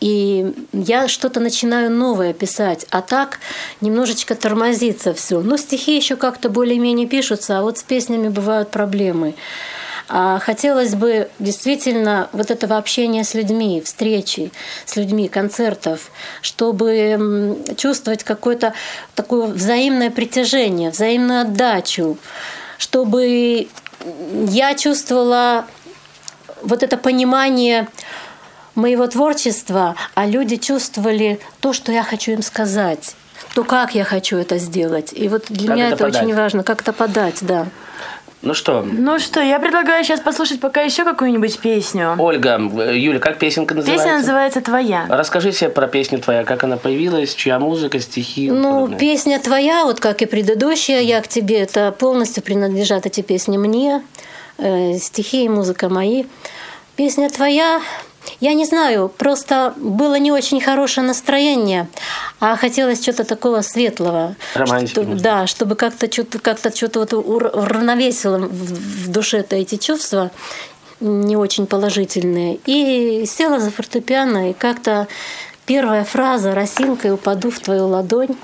И 0.02 0.54
я 0.74 1.08
что-то 1.08 1.40
начинаю 1.40 1.90
новое 1.90 2.34
писать, 2.34 2.86
а 2.90 3.02
так 3.02 3.40
немножечко 3.80 4.36
тормозится 4.36 5.14
все. 5.14 5.40
Но 5.40 5.56
стихи 5.56 5.96
еще 5.96 6.18
как-то 6.18 6.50
более-менее 6.50 7.08
пишутся, 7.08 7.60
а 7.60 7.62
вот 7.62 7.78
с 7.78 7.84
песнями 7.84 8.28
бывают 8.28 8.72
проблемы. 8.72 9.36
А 10.08 10.40
хотелось 10.40 10.94
бы 10.94 11.30
действительно 11.40 12.30
вот 12.32 12.52
этого 12.52 12.78
общения 12.78 13.24
с 13.24 13.34
людьми, 13.34 13.82
встречи 13.84 14.52
с 14.86 14.96
людьми, 14.96 15.28
концертов, 15.30 16.12
чтобы 16.42 17.58
чувствовать 17.78 18.24
какое-то 18.24 18.74
такое 19.16 19.48
взаимное 19.48 20.12
притяжение, 20.12 20.92
взаимную 20.92 21.42
отдачу, 21.42 22.18
чтобы 22.78 23.68
я 24.48 24.76
чувствовала 24.76 25.66
вот 26.62 26.84
это 26.84 26.98
понимание 26.98 27.88
моего 28.76 29.08
творчества, 29.08 29.96
а 30.14 30.26
люди 30.26 30.58
чувствовали 30.58 31.40
то, 31.62 31.74
что 31.74 31.92
я 31.92 32.04
хочу 32.04 32.32
им 32.34 32.42
сказать, 32.42 33.16
то, 33.54 33.64
как 33.64 33.96
я 33.96 34.04
хочу 34.04 34.38
это 34.38 34.58
сделать. 34.58 35.14
И 35.14 35.28
вот 35.30 35.46
для 35.50 35.68
Как 35.68 35.76
меня 35.76 35.88
это 35.88 35.96
это, 35.96 36.06
очень 36.08 36.20
подать? 36.22 36.36
важно, 36.38 36.64
как 36.64 36.82
это 36.82 36.94
подать, 36.94 37.38
да. 37.42 37.68
Ну 38.46 38.54
что, 38.54 38.84
Ну 38.84 39.18
что, 39.18 39.42
я 39.42 39.60
предлагаю 39.60 40.04
сейчас 40.04 40.20
послушать 40.20 40.60
пока 40.60 40.82
еще 40.82 41.04
какую-нибудь 41.04 41.58
песню. 41.58 42.16
Ольга, 42.20 42.60
Юля, 42.94 43.18
как 43.18 43.40
песенка 43.40 43.74
называется? 43.74 44.06
Песня 44.06 44.20
называется 44.20 44.62
«Твоя». 44.62 45.08
Расскажите 45.10 45.68
про 45.70 45.88
песню 45.88 46.20
твоя, 46.20 46.44
как 46.44 46.64
она 46.64 46.78
появилась, 46.78 47.34
чья 47.34 47.58
музыка, 47.58 48.00
стихи. 48.00 48.52
Ну, 48.52 48.74
подобное. 48.74 49.00
песня 49.00 49.40
твоя, 49.40 49.84
вот 49.86 50.00
как 50.00 50.22
и 50.22 50.28
предыдущая, 50.28 51.02
я 51.02 51.22
к 51.22 51.28
тебе, 51.28 51.58
это 51.60 51.92
полностью 51.92 52.44
принадлежат 52.44 53.08
эти 53.08 53.22
песни 53.22 53.58
мне, 53.58 54.04
э, 54.60 54.94
стихи 55.00 55.46
и 55.46 55.50
музыка 55.50 55.90
мои. 55.90 56.26
Песня 56.96 57.32
твоя, 57.32 57.82
я 58.40 58.54
не 58.54 58.66
знаю, 58.66 59.10
просто 59.10 59.74
было 59.78 60.16
не 60.16 60.32
очень 60.32 60.62
хорошее 60.62 61.08
настроение, 61.08 61.88
а 62.40 62.56
хотелось 62.56 63.02
что-то 63.02 63.24
такого 63.24 63.62
светлого. 63.62 64.36
Романтики, 64.54 64.92
Что- 64.92 65.04
да, 65.04 65.48
чтобы 65.48 65.76
как-то 65.76 66.12
что-то 66.12 66.40
как 66.40 66.60
что 66.60 67.00
вот 67.00 67.14
ур- 67.14 67.52
уравновесило 67.54 68.38
в, 68.38 69.06
в 69.06 69.12
душе-то 69.12 69.56
эти 69.56 69.78
чувства 69.78 70.32
не 71.00 71.36
очень 71.36 71.68
положительные. 71.68 72.60
И 72.66 73.26
села 73.26 73.60
за 73.60 73.72
фортепиано, 73.72 74.52
и 74.52 74.54
как-то 74.54 75.08
первая 75.66 76.04
фраза 76.04 76.56
«Росинкой 76.56 77.14
упаду 77.14 77.52
в 77.52 77.60
твою 77.60 77.88
ладонь». 77.88 78.36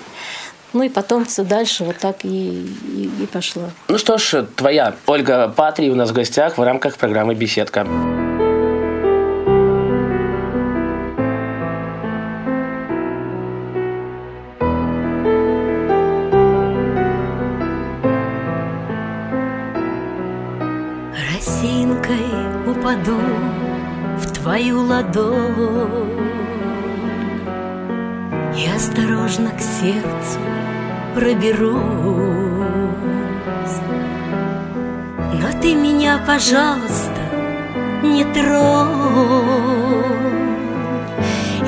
Ну 0.74 0.84
и 0.84 0.90
потом 0.90 1.26
все 1.26 1.44
дальше 1.44 1.84
вот 1.84 1.98
так 1.98 2.24
и, 2.24 2.28
и, 2.28 3.12
и 3.24 3.26
пошло. 3.26 3.64
Ну 3.90 3.98
что 3.98 4.18
ж, 4.18 4.46
твоя 4.56 4.96
Ольга 5.06 5.50
Патри 5.50 5.92
у 5.92 5.96
нас 5.96 6.12
в 6.12 6.14
гостях 6.14 6.58
в 6.58 6.64
рамках 6.64 6.96
программы 6.98 7.36
«Беседка». 7.36 7.86
Упаду 22.92 23.18
в 24.18 24.32
твою 24.34 24.82
ладонь. 24.82 26.10
И 28.58 28.68
осторожно 28.76 29.52
к 29.52 29.62
сердцу 29.62 30.40
проберусь. 31.16 31.82
Но 35.34 35.62
ты 35.62 35.74
меня, 35.74 36.20
пожалуйста, 36.26 37.22
не 38.04 38.24
тронь. 38.26 38.92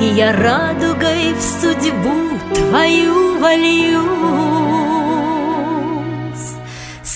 И 0.00 0.06
я 0.06 0.32
радугой 0.32 1.34
в 1.34 1.40
судьбу 1.40 2.38
твою 2.54 3.38
вольюсь 3.38 4.83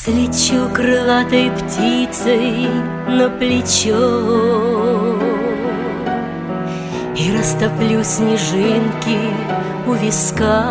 Слечу 0.08 0.70
крылатой 0.72 1.50
птицей 1.50 2.66
на 3.08 3.28
плечо. 3.28 5.18
И 7.14 7.36
растоплю 7.36 8.02
снежинки 8.02 9.18
у 9.86 9.92
виска. 9.92 10.64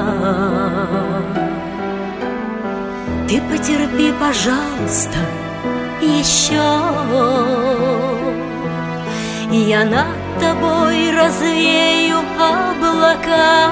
Ты 3.27 3.39
потерпи, 3.41 4.11
пожалуйста, 4.19 5.19
еще 6.01 6.55
Я 9.51 9.85
над 9.85 10.17
тобой 10.39 11.11
развею 11.15 12.17
облака 12.39 13.67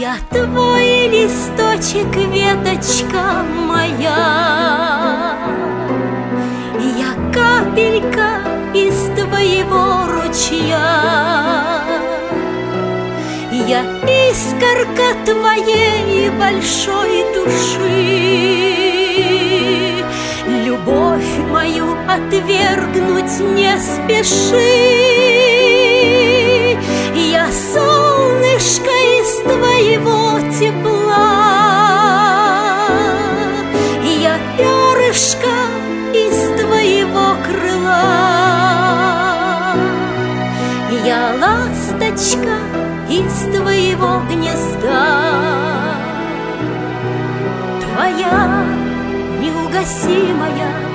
я 0.00 0.16
твой 0.30 1.08
листочек, 1.08 2.16
веточка 2.16 3.44
моя. 3.68 5.36
Я 6.96 7.12
капелька 7.34 8.40
из 8.72 8.96
твоего 9.14 10.06
ручья. 10.10 11.82
Я 13.68 13.82
искорка 14.30 15.08
твоей 15.26 16.30
большой 16.30 17.24
души. 17.34 18.30
Любовь 20.64 21.32
мою 21.50 21.94
отвергнуть 22.08 23.38
не 23.54 23.78
спеши. 23.78 24.80
Я 27.32 27.46
солнышко 27.52 28.99
твоего 29.42 30.40
тепла. 30.58 31.40
Я 34.20 34.38
перышко 34.56 35.56
из 36.12 36.60
твоего 36.60 37.36
крыла. 37.44 38.20
Я 41.04 41.34
ласточка 41.40 42.56
из 43.08 43.32
твоего 43.54 44.22
гнезда. 44.28 45.20
Твоя 47.80 48.64
неугасимая 49.40 50.89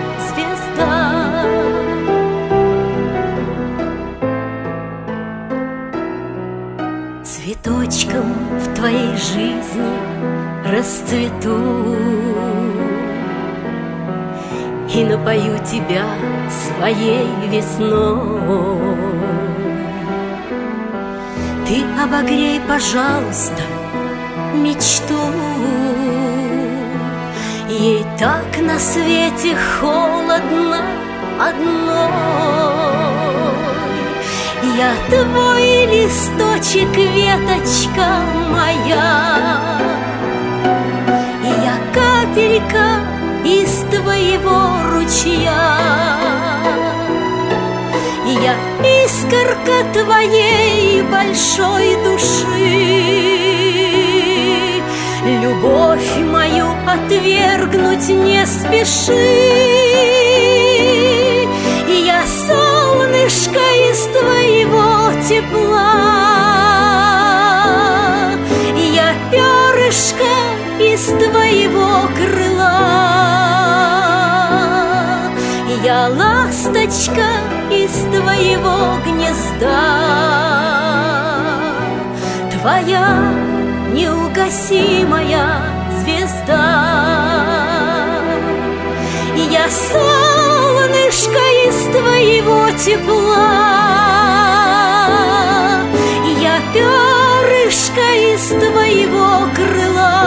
Цветочком 7.86 8.34
в 8.60 8.74
твоей 8.74 9.16
жизни 9.16 10.72
расцвету. 10.72 11.96
И 14.92 15.04
напою 15.04 15.58
тебя 15.60 16.06
своей 16.50 17.28
весной. 17.50 18.40
Ты 21.68 21.84
обогрей, 22.02 22.60
пожалуйста, 22.68 23.62
мечту. 24.56 25.20
Ей 27.70 28.06
так 28.18 28.62
на 28.62 28.80
свете 28.80 29.56
холодно 29.80 30.82
одной 31.40 32.85
Я 34.78 34.94
твой 35.08 35.86
листочек, 35.86 36.98
веточка 36.98 38.20
моя. 38.50 39.80
Я 41.64 41.78
капелька 41.94 43.00
из 43.46 43.86
твоего 43.90 44.60
ручья. 44.92 46.18
Я 48.26 48.56
искорка 49.06 49.86
твоей 49.94 51.04
большой 51.04 51.96
души. 52.04 52.96
Любовь 55.42 56.18
мою 56.18 56.68
отвергнуть 56.86 58.10
не 58.10 58.46
спеши. 58.46 59.56
Я 62.06 62.24
солнышко 63.26 63.60
из 63.60 64.06
твоего 64.08 65.12
тепла. 65.28 65.94
Я 68.94 69.14
перышко 69.32 70.34
из 70.80 71.06
твоего 71.06 72.08
крыла. 72.16 72.82
Я 75.84 76.08
ласточка 76.10 77.28
из 77.72 77.92
твоего 78.14 78.98
гнезда. 79.06 79.82
Твоя 82.52 83.34
неугасимая 83.94 85.48
звезда. 86.02 86.66
Я 89.50 89.70
солнышко 89.70 90.35
из 91.68 91.78
твоего 91.86 92.70
тепла, 92.78 93.52
Я 96.40 96.60
перышко 96.74 98.08
из 98.34 98.48
твоего 98.50 99.48
крыла, 99.56 100.26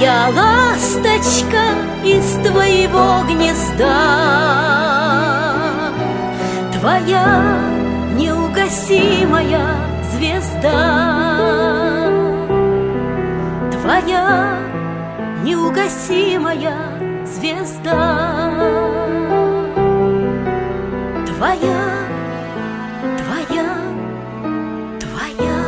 Я 0.00 0.30
ласточка 0.34 1.64
из 2.04 2.26
твоего 2.46 3.22
гнезда. 3.28 4.30
Твоя 6.78 7.58
неугасимая 8.16 9.66
звезда. 10.14 10.78
Твоя 13.70 14.58
неугасимая 15.44 16.99
звезда. 17.40 18.50
Твоя, 21.26 21.82
твоя, 23.18 23.68
твоя. 25.00 25.60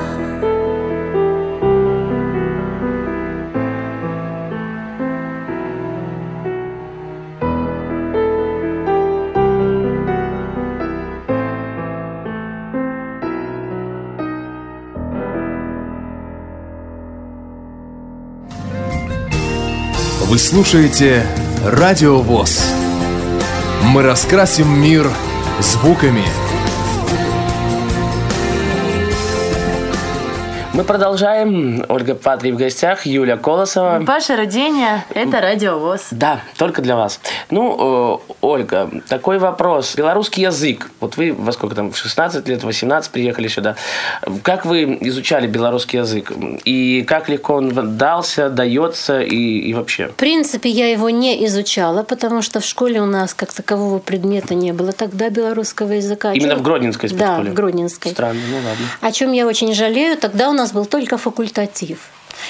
Вы 20.29 20.39
слушаете 20.39 21.27
Радио 21.65 22.19
ВОЗ. 22.19 22.61
Мы 23.85 24.03
раскрасим 24.03 24.69
мир 24.69 25.09
звуками. 25.61 26.25
Мы 30.75 30.85
продолжаем. 30.85 31.85
Ольга 31.91 32.15
Патри 32.15 32.51
в 32.51 32.57
гостях, 32.57 33.05
Юля 33.05 33.37
Колосова. 33.37 33.99
Ваше 34.01 34.37
родение– 34.37 35.05
это 35.15 35.43
Радио 35.43 35.79
ВОЗ. 35.79 36.09
Да, 36.13 36.41
только 36.57 36.81
для 36.81 36.97
вас. 36.97 37.21
Ну, 37.51 38.23
э, 38.31 38.35
Ольга, 38.41 38.91
такой 39.07 39.39
вопрос. 39.39 39.95
Белорусский 39.97 40.45
язык. 40.45 40.91
Вот 41.01 41.19
вы 41.19 41.35
во 41.35 41.53
сколько 41.53 41.75
там, 41.75 41.93
в 41.93 41.99
16 41.99 42.49
лет, 42.49 42.65
18 42.65 43.13
приехали 43.13 43.49
сюда. 43.49 43.77
Как 44.43 44.65
вы 44.65 44.97
изучали 45.03 45.47
белорусский 45.47 45.99
язык? 45.99 46.33
И 46.65 47.05
как 47.07 47.29
легко 47.29 47.57
он 47.57 47.99
дался, 47.99 48.49
дается 48.49 49.21
и, 49.21 49.59
и 49.59 49.75
вообще? 49.75 50.09
В 50.09 50.15
принципе, 50.15 50.71
я 50.71 50.91
его 50.91 51.11
не 51.11 51.45
изучала, 51.45 52.03
потому 52.03 52.41
что 52.41 52.61
в 52.61 52.65
школе 52.65 53.03
у 53.03 53.07
нас 53.07 53.35
как 53.35 53.53
такового 53.53 53.99
предмета 53.99 54.55
не 54.55 54.73
было 54.73 54.93
тогда 54.93 55.29
белорусского 55.29 55.93
языка. 55.93 56.33
Именно 56.33 56.57
в 56.57 56.63
Гродненской 56.63 57.11
спецшколе? 57.11 57.45
Да, 57.45 57.51
в 57.51 57.55
Гродненской. 57.55 58.13
Странно, 58.13 58.41
ну 58.49 58.57
ладно. 58.57 58.87
О 59.03 59.13
чем 59.13 59.33
я 59.33 59.47
очень 59.47 59.75
жалею, 59.75 60.17
тогда 60.17 60.49
у 60.49 60.53
нас 60.55 60.62
был 60.71 60.87
только 60.87 61.19
факультатив. 61.19 61.99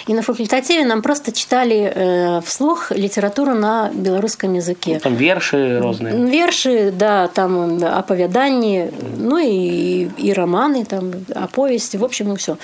И 0.06 0.14
на 0.14 0.22
факультативе 0.22 0.84
нам 0.84 1.02
просто 1.02 1.32
читали 1.32 1.92
э, 1.94 2.40
вслух 2.42 2.90
литературу 2.90 3.54
на 3.54 3.90
белорусском 3.92 4.52
языке. 4.54 5.00
Там 5.00 5.14
верши 5.14 5.80
разные. 5.80 6.14
Верши, 6.30 6.92
да, 6.92 7.28
там 7.28 7.82
оповедания, 7.82 8.92
ну 9.16 9.38
и, 9.38 10.08
и 10.18 10.32
романы, 10.32 10.84
там, 10.84 11.12
о 11.34 11.46
повести, 11.46 11.96
в 11.96 12.04
общем, 12.04 12.32
и 12.32 12.36
все. 12.36 12.58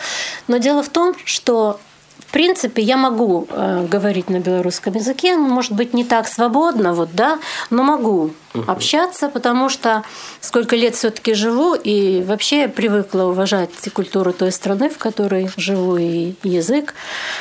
Но 0.49 0.59
дело 0.59 0.83
в 0.83 0.89
том, 0.89 1.15
что 1.25 1.81
в 2.29 2.31
принципе, 2.31 2.83
я 2.83 2.99
могу 2.99 3.47
э, 3.49 3.87
говорить 3.91 4.29
на 4.29 4.41
белорусском 4.41 4.93
языке, 4.93 5.37
может 5.37 5.73
быть, 5.73 5.95
не 5.95 6.05
так 6.05 6.29
свободно, 6.29 6.93
вот, 6.93 7.11
да, 7.15 7.39
но 7.71 7.83
могу 7.83 8.33
общаться, 8.67 9.29
потому 9.29 9.69
что 9.69 10.03
сколько 10.41 10.77
лет 10.77 10.95
все-таки 10.95 11.35
живу 11.35 11.75
и 11.75 12.23
вообще 12.23 12.69
привыкла 12.69 13.25
уважать 13.25 13.71
культуру 13.93 14.33
той 14.33 14.53
страны, 14.53 14.89
в 14.89 14.99
которой 14.99 15.51
живу, 15.57 15.97
и 15.97 16.35
язык. 16.43 16.95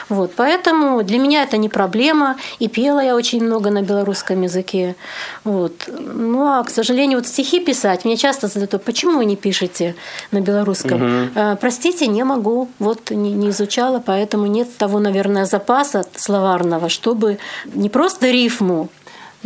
Вот, 0.09 0.33
поэтому 0.35 1.03
для 1.03 1.19
меня 1.19 1.43
это 1.43 1.57
не 1.57 1.69
проблема. 1.69 2.35
И 2.59 2.67
пела 2.67 2.99
я 2.99 3.15
очень 3.15 3.43
много 3.43 3.69
на 3.69 3.81
белорусском 3.81 4.41
языке. 4.41 4.95
Вот. 5.43 5.87
Ну, 5.87 6.47
а, 6.47 6.63
к 6.63 6.69
сожалению, 6.69 7.19
вот 7.19 7.27
стихи 7.27 7.59
писать, 7.59 8.05
мне 8.05 8.17
часто 8.17 8.47
задают, 8.47 8.83
почему 8.83 9.17
вы 9.17 9.25
не 9.25 9.35
пишете 9.35 9.95
на 10.31 10.41
белорусском? 10.41 11.25
Угу. 11.25 11.57
Простите, 11.59 12.07
не 12.07 12.23
могу. 12.23 12.69
Вот 12.79 13.11
не, 13.11 13.31
не 13.33 13.49
изучала, 13.49 14.01
поэтому 14.05 14.47
нет 14.47 14.75
того, 14.77 14.99
наверное, 14.99 15.45
запаса 15.45 16.03
словарного, 16.15 16.89
чтобы 16.89 17.39
не 17.65 17.89
просто 17.89 18.29
рифму 18.29 18.89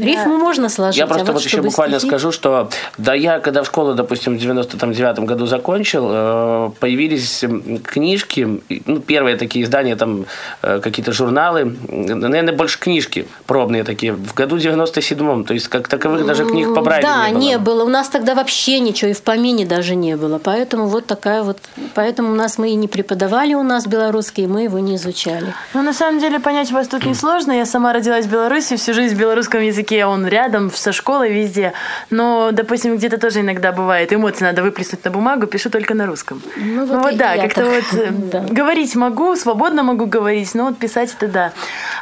Рифму 0.06 0.38
можно 0.38 0.70
сложить. 0.70 0.98
Я 0.98 1.08
просто 1.08 1.24
а 1.24 1.34
вот, 1.34 1.34
вот 1.36 1.44
еще 1.44 1.62
буквально 1.62 1.96
стихи- 1.96 2.08
скажу, 2.08 2.32
что 2.32 2.70
да, 2.98 3.14
я 3.14 3.40
когда 3.40 3.64
в 3.64 3.66
школу, 3.66 3.94
допустим, 3.94 4.38
в 4.38 4.40
99 4.40 5.20
году 5.20 5.46
закончил, 5.46 6.10
э, 6.12 6.72
появились 6.80 7.44
книжки, 7.84 8.62
ну, 8.86 9.00
первые 9.00 9.38
такие 9.38 9.66
издания, 9.66 9.96
там 9.96 10.26
э, 10.62 10.80
какие-то 10.82 11.12
журналы, 11.12 11.76
наверное, 11.90 12.54
больше 12.54 12.80
книжки 12.80 13.28
пробные 13.46 13.84
такие, 13.84 14.14
в 14.14 14.34
году 14.34 14.58
97-м, 14.58 15.46
то 15.46 15.54
есть 15.54 15.68
как 15.68 15.88
таковых 15.88 16.26
даже 16.26 16.46
книг 16.46 16.74
по 16.74 16.82
Брайлю 16.82 17.04
Да, 17.04 17.30
не 17.30 17.34
было. 17.34 17.42
не 17.42 17.58
было. 17.58 17.84
У 17.84 17.90
нас 17.90 18.10
тогда 18.10 18.36
вообще 18.36 18.80
ничего 18.80 19.12
и 19.12 19.14
в 19.14 19.22
помине 19.22 19.66
даже 19.66 19.96
не 19.96 20.16
было. 20.18 20.40
Поэтому 20.40 20.88
вот 20.88 21.06
такая 21.06 21.44
вот... 21.44 21.58
Поэтому 21.96 22.32
у 22.32 22.36
нас 22.36 22.58
мы 22.58 22.70
и 22.70 22.76
не 22.76 22.88
преподавали 22.88 23.54
у 23.54 23.64
нас 23.64 23.88
белорусский, 23.88 24.48
мы 24.48 24.64
его 24.64 24.80
не 24.80 24.96
изучали. 24.96 25.54
Ну, 25.74 25.82
на 25.82 25.94
самом 25.94 26.20
деле, 26.20 26.40
понять 26.40 26.72
вас 26.72 26.88
тут 26.88 27.06
несложно. 27.06 27.52
Я 27.52 27.66
сама 27.66 27.94
родилась 27.94 28.26
в 28.26 28.32
Беларуси, 28.32 28.76
всю 28.76 28.94
жизнь 28.94 29.16
в 29.16 29.18
белорусском 29.18 29.62
языке, 29.62 29.90
он 29.99 30.25
рядом, 30.27 30.71
со 30.71 30.91
школой, 30.91 31.32
везде. 31.34 31.73
Но, 32.10 32.51
допустим, 32.51 32.95
где-то 32.97 33.17
тоже 33.17 33.41
иногда 33.41 33.71
бывает, 33.71 34.12
эмоции 34.13 34.43
надо 34.45 34.63
выплеснуть 34.63 35.04
на 35.06 35.12
бумагу, 35.12 35.47
пишу 35.47 35.69
только 35.69 35.93
на 35.93 36.06
русском. 36.06 36.41
Ну, 36.56 36.86
вот 36.86 37.13
и 37.13 37.15
да, 37.15 37.34
я 37.34 37.43
как-то 37.43 37.65
так. 37.65 37.69
вот 37.91 37.99
э, 37.99 38.08
Да. 38.32 38.39
говорить 38.49 38.95
могу, 38.95 39.36
свободно 39.36 39.84
могу 39.84 40.06
говорить, 40.06 40.54
но 40.56 40.65
вот 40.65 40.77
писать 40.77 41.13
это 41.17 41.27
да. 41.27 41.54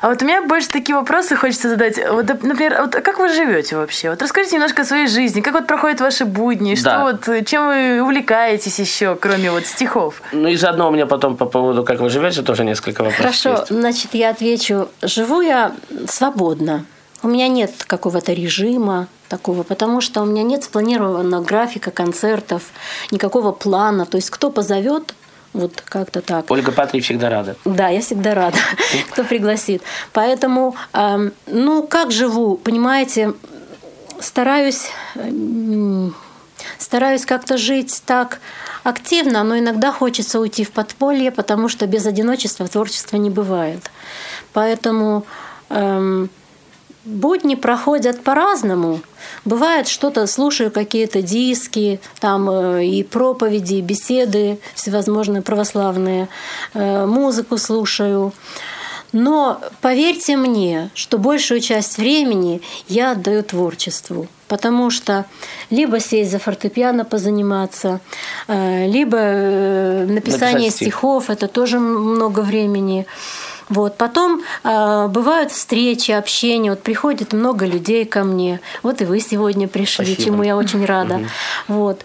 А 0.02 0.10
вот 0.10 0.21
у 0.21 0.25
меня 0.25 0.41
больше 0.43 0.69
такие 0.69 0.95
вопросы 0.95 1.36
хочется 1.36 1.69
задать. 1.69 1.97
Вот, 2.10 2.28
например, 2.43 2.82
вот 2.84 2.95
как 2.95 3.19
вы 3.19 3.30
живете 3.30 3.75
вообще? 3.78 4.10
Вот 4.10 4.21
расскажите 4.21 4.56
немножко 4.56 4.82
о 4.84 4.86
своей 4.86 5.08
жизни, 5.08 5.41
как 5.41 5.54
вот 5.54 5.67
проходят 5.67 6.02
ваши 6.02 6.25
будни, 6.25 6.75
что 6.75 6.84
Да. 6.89 7.04
вот, 7.04 7.28
э, 7.28 7.43
чем 7.43 7.67
вы 7.67 8.02
увлекаетесь 8.02 8.80
еще, 8.80 9.15
кроме 9.15 9.52
вот 9.52 9.65
стихов? 9.65 10.21
Ну 10.32 10.47
и 10.47 10.56
заодно 10.56 10.89
у 10.89 10.91
меня 10.91 11.06
потом 11.06 11.36
по 11.38 11.45
поводу, 11.45 11.84
как 11.84 11.99
вы 11.99 12.10
живете, 12.10 12.41
тоже 12.41 12.63
несколько 12.63 13.02
вопросов 13.04 13.21
Хорошо, 13.25 13.49
есть. 13.52 13.67
значит, 13.69 14.13
я 14.13 14.30
отвечу. 14.30 14.88
Живу 15.02 15.41
я 15.41 15.71
свободно. 16.08 16.86
У 17.22 17.28
меня 17.28 17.48
нет 17.48 17.72
какого-то 17.86 18.34
режима 18.34 19.08
такого, 19.28 19.64
потому 19.64 20.00
что 20.02 20.22
у 20.22 20.26
меня 20.26 20.44
нет 20.44 20.64
спланированного 20.64 21.44
графика 21.44 21.92
концертов, 21.92 22.64
никакого 23.12 23.52
плана. 23.52 24.06
То 24.06 24.18
есть 24.18 24.30
кто 24.30 24.50
позовет, 24.50 25.14
вот 25.54 25.82
как-то 25.82 26.22
так. 26.22 26.50
Ольга 26.50 26.72
Патрий 26.72 27.02
всегда 27.02 27.30
рада. 27.30 27.56
Да, 27.66 27.90
я 27.90 28.02
всегда 28.02 28.34
рада, 28.36 28.58
кто 29.12 29.24
пригласит. 29.24 29.82
Поэтому, 30.14 30.76
эм, 30.94 31.34
ну, 31.48 31.84
как 31.88 32.12
живу, 32.12 32.56
понимаете, 32.56 33.34
стараюсь, 34.20 34.90
м, 35.16 36.16
стараюсь 36.78 37.26
как-то 37.26 37.58
жить 37.58 38.02
так 38.06 38.40
активно, 38.84 39.44
но 39.44 39.58
иногда 39.58 39.92
хочется 39.92 40.40
уйти 40.40 40.64
в 40.64 40.72
подполье, 40.72 41.32
потому 41.32 41.68
что 41.68 41.86
без 41.88 42.06
одиночества 42.06 42.68
творчества 42.68 43.18
не 43.18 43.30
бывает. 43.30 43.92
Поэтому 44.54 45.26
эм, 45.70 46.30
будни 47.06 47.56
проходят 47.56 48.24
по-разному. 48.24 49.02
Бывает 49.46 49.88
что-то, 49.88 50.28
слушаю 50.28 50.72
какие-то 50.72 51.22
диски, 51.22 52.00
там 52.20 52.50
э, 52.50 52.86
и 52.86 53.04
проповеди, 53.04 53.76
и 53.76 53.82
беседы 53.82 54.60
всевозможные 54.76 55.42
православные, 55.42 56.28
э, 56.74 57.06
музыку 57.06 57.58
слушаю. 57.58 58.34
Но 59.12 59.60
поверьте 59.82 60.38
мне, 60.38 60.92
что 60.94 61.18
большую 61.18 61.62
часть 61.62 61.98
времени 61.98 62.62
я 62.88 63.12
отдаю 63.12 63.44
творчеству. 63.44 64.28
Потому 64.48 64.90
что 64.90 65.26
либо 65.70 66.00
сесть 66.00 66.32
за 66.32 66.40
фортепиано 66.40 67.06
позаниматься, 67.06 68.02
э, 68.48 68.88
либо 68.88 69.18
написание 70.08 70.14
Написать 70.14 70.76
стих. 70.76 70.88
стихов, 70.88 71.30
это 71.30 71.48
тоже 71.48 71.80
много 71.80 72.40
времени. 72.40 73.06
Вот. 73.70 73.98
Потом 73.98 74.42
э, 74.64 75.08
бывают 75.08 75.52
встречи, 75.52 76.12
общения. 76.12 76.72
Вот 76.72 76.82
приходит 76.82 77.34
много 77.34 77.66
людей 77.66 78.06
ко 78.06 78.24
мне. 78.24 78.60
Вот 78.84 79.02
и 79.02 79.06
вы 79.06 79.20
сегодня 79.20 79.68
пришли, 79.68 80.06
Спасибо. 80.06 80.24
чему 80.24 80.44
я 80.44 80.58
очень 80.58 80.86
рада. 80.86 81.22
Вот. 81.68 82.04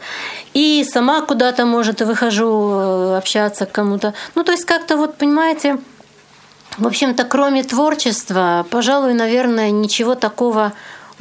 И 0.52 0.84
сама 0.84 1.22
куда-то, 1.22 1.64
может, 1.64 2.02
выхожу 2.02 2.70
э, 2.72 3.16
общаться 3.16 3.66
к 3.66 3.72
кому-то. 3.72 4.12
Ну, 4.34 4.44
то 4.44 4.52
есть 4.52 4.66
как-то 4.66 4.96
вот, 4.96 5.16
понимаете, 5.16 5.78
в 6.76 6.86
общем-то, 6.86 7.24
кроме 7.24 7.62
творчества, 7.62 8.66
пожалуй, 8.70 9.14
наверное, 9.14 9.70
ничего 9.70 10.14
такого 10.14 10.72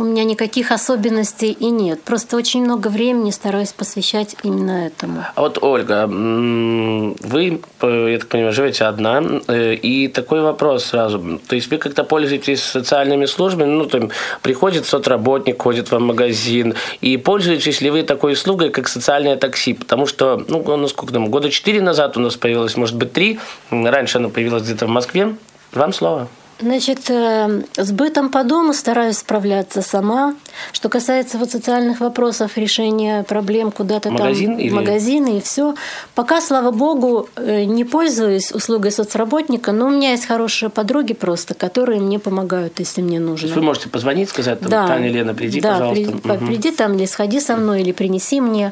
у 0.03 0.05
меня 0.05 0.25
никаких 0.25 0.71
особенностей 0.73 1.51
и 1.51 1.69
нет. 1.71 2.03
Просто 2.03 2.35
очень 2.35 2.65
много 2.65 2.89
времени 2.89 3.31
стараюсь 3.31 3.71
посвящать 3.71 4.35
именно 4.43 4.87
этому. 4.87 5.23
А 5.33 5.41
вот, 5.41 5.57
Ольга, 5.61 6.07
вы, 6.07 7.61
э, 7.81 8.07
я 8.11 8.19
так 8.19 8.27
понимаю, 8.27 8.51
живете 8.51 8.83
одна, 8.83 9.23
э, 9.47 9.75
и 9.75 10.09
такой 10.09 10.41
вопрос 10.41 10.83
сразу. 10.83 11.39
То 11.47 11.55
есть 11.55 11.71
вы 11.71 11.77
как-то 11.77 12.03
пользуетесь 12.03 12.61
социальными 12.61 13.25
службами, 13.25 13.69
ну, 13.69 13.85
там, 13.85 14.11
приходит 14.41 14.85
соцработник, 14.85 15.61
ходит 15.61 15.89
в 15.89 15.97
магазин, 15.99 16.75
и 16.99 17.15
пользуетесь 17.15 17.79
ли 17.79 17.89
вы 17.89 18.03
такой 18.03 18.33
услугой, 18.33 18.71
как 18.71 18.89
социальное 18.89 19.37
такси? 19.37 19.73
Потому 19.73 20.05
что, 20.05 20.43
ну, 20.49 20.63
ну 20.75 20.87
сколько 20.89 21.13
там, 21.13 21.29
года 21.29 21.49
четыре 21.49 21.81
назад 21.81 22.17
у 22.17 22.19
нас 22.19 22.35
появилось, 22.35 22.75
может 22.75 22.97
быть, 22.97 23.13
три, 23.13 23.39
раньше 23.71 24.17
оно 24.17 24.29
появилось 24.29 24.63
где-то 24.63 24.85
в 24.85 24.89
Москве. 24.89 25.33
Вам 25.71 25.93
слово. 25.93 26.27
Значит, 26.59 27.09
э, 27.09 27.61
с 27.75 27.91
бытом 27.91 28.29
по 28.29 28.43
дому 28.43 28.73
стараюсь 28.73 29.17
справляться 29.17 29.81
сама. 29.81 30.35
Что 30.71 30.87
касается 30.87 31.37
вот 31.37 31.51
социальных 31.51 31.99
вопросов, 31.99 32.57
решения 32.57 33.23
проблем 33.23 33.71
куда-то 33.71 34.11
Магазин 34.11 34.51
там, 34.51 34.59
или- 34.59 34.69
магазины 34.73 35.37
и 35.37 35.41
все. 35.41 35.75
Пока, 36.15 36.39
слава 36.41 36.71
богу, 36.71 37.27
э, 37.35 37.63
не 37.65 37.83
пользуюсь 37.83 38.51
услугой 38.51 38.91
соцработника, 38.91 39.71
но 39.71 39.87
у 39.87 39.89
меня 39.89 40.11
есть 40.11 40.25
хорошие 40.25 40.69
подруги 40.69 41.13
просто, 41.13 41.53
которые 41.53 41.99
мне 41.99 42.19
помогают, 42.19 42.79
если 42.79 43.01
мне 43.01 43.17
То 43.19 43.25
нужно. 43.25 43.45
есть 43.47 43.55
вы 43.57 43.61
можете 43.63 43.89
позвонить, 43.89 44.29
сказать, 44.29 44.59
там, 44.61 44.87
Таня, 44.87 45.09
Лена, 45.09 45.33
приди, 45.33 45.59
да, 45.59 45.71
пожалуйста. 45.73 46.11
приди, 46.11 46.27
Мгм. 46.27 46.47
приди 46.47 46.71
там 46.71 46.93
или 46.93 47.05
сходи 47.05 47.39
со 47.41 47.57
мной, 47.57 47.81
или 47.81 47.91
принеси 47.91 48.39
мне. 48.39 48.71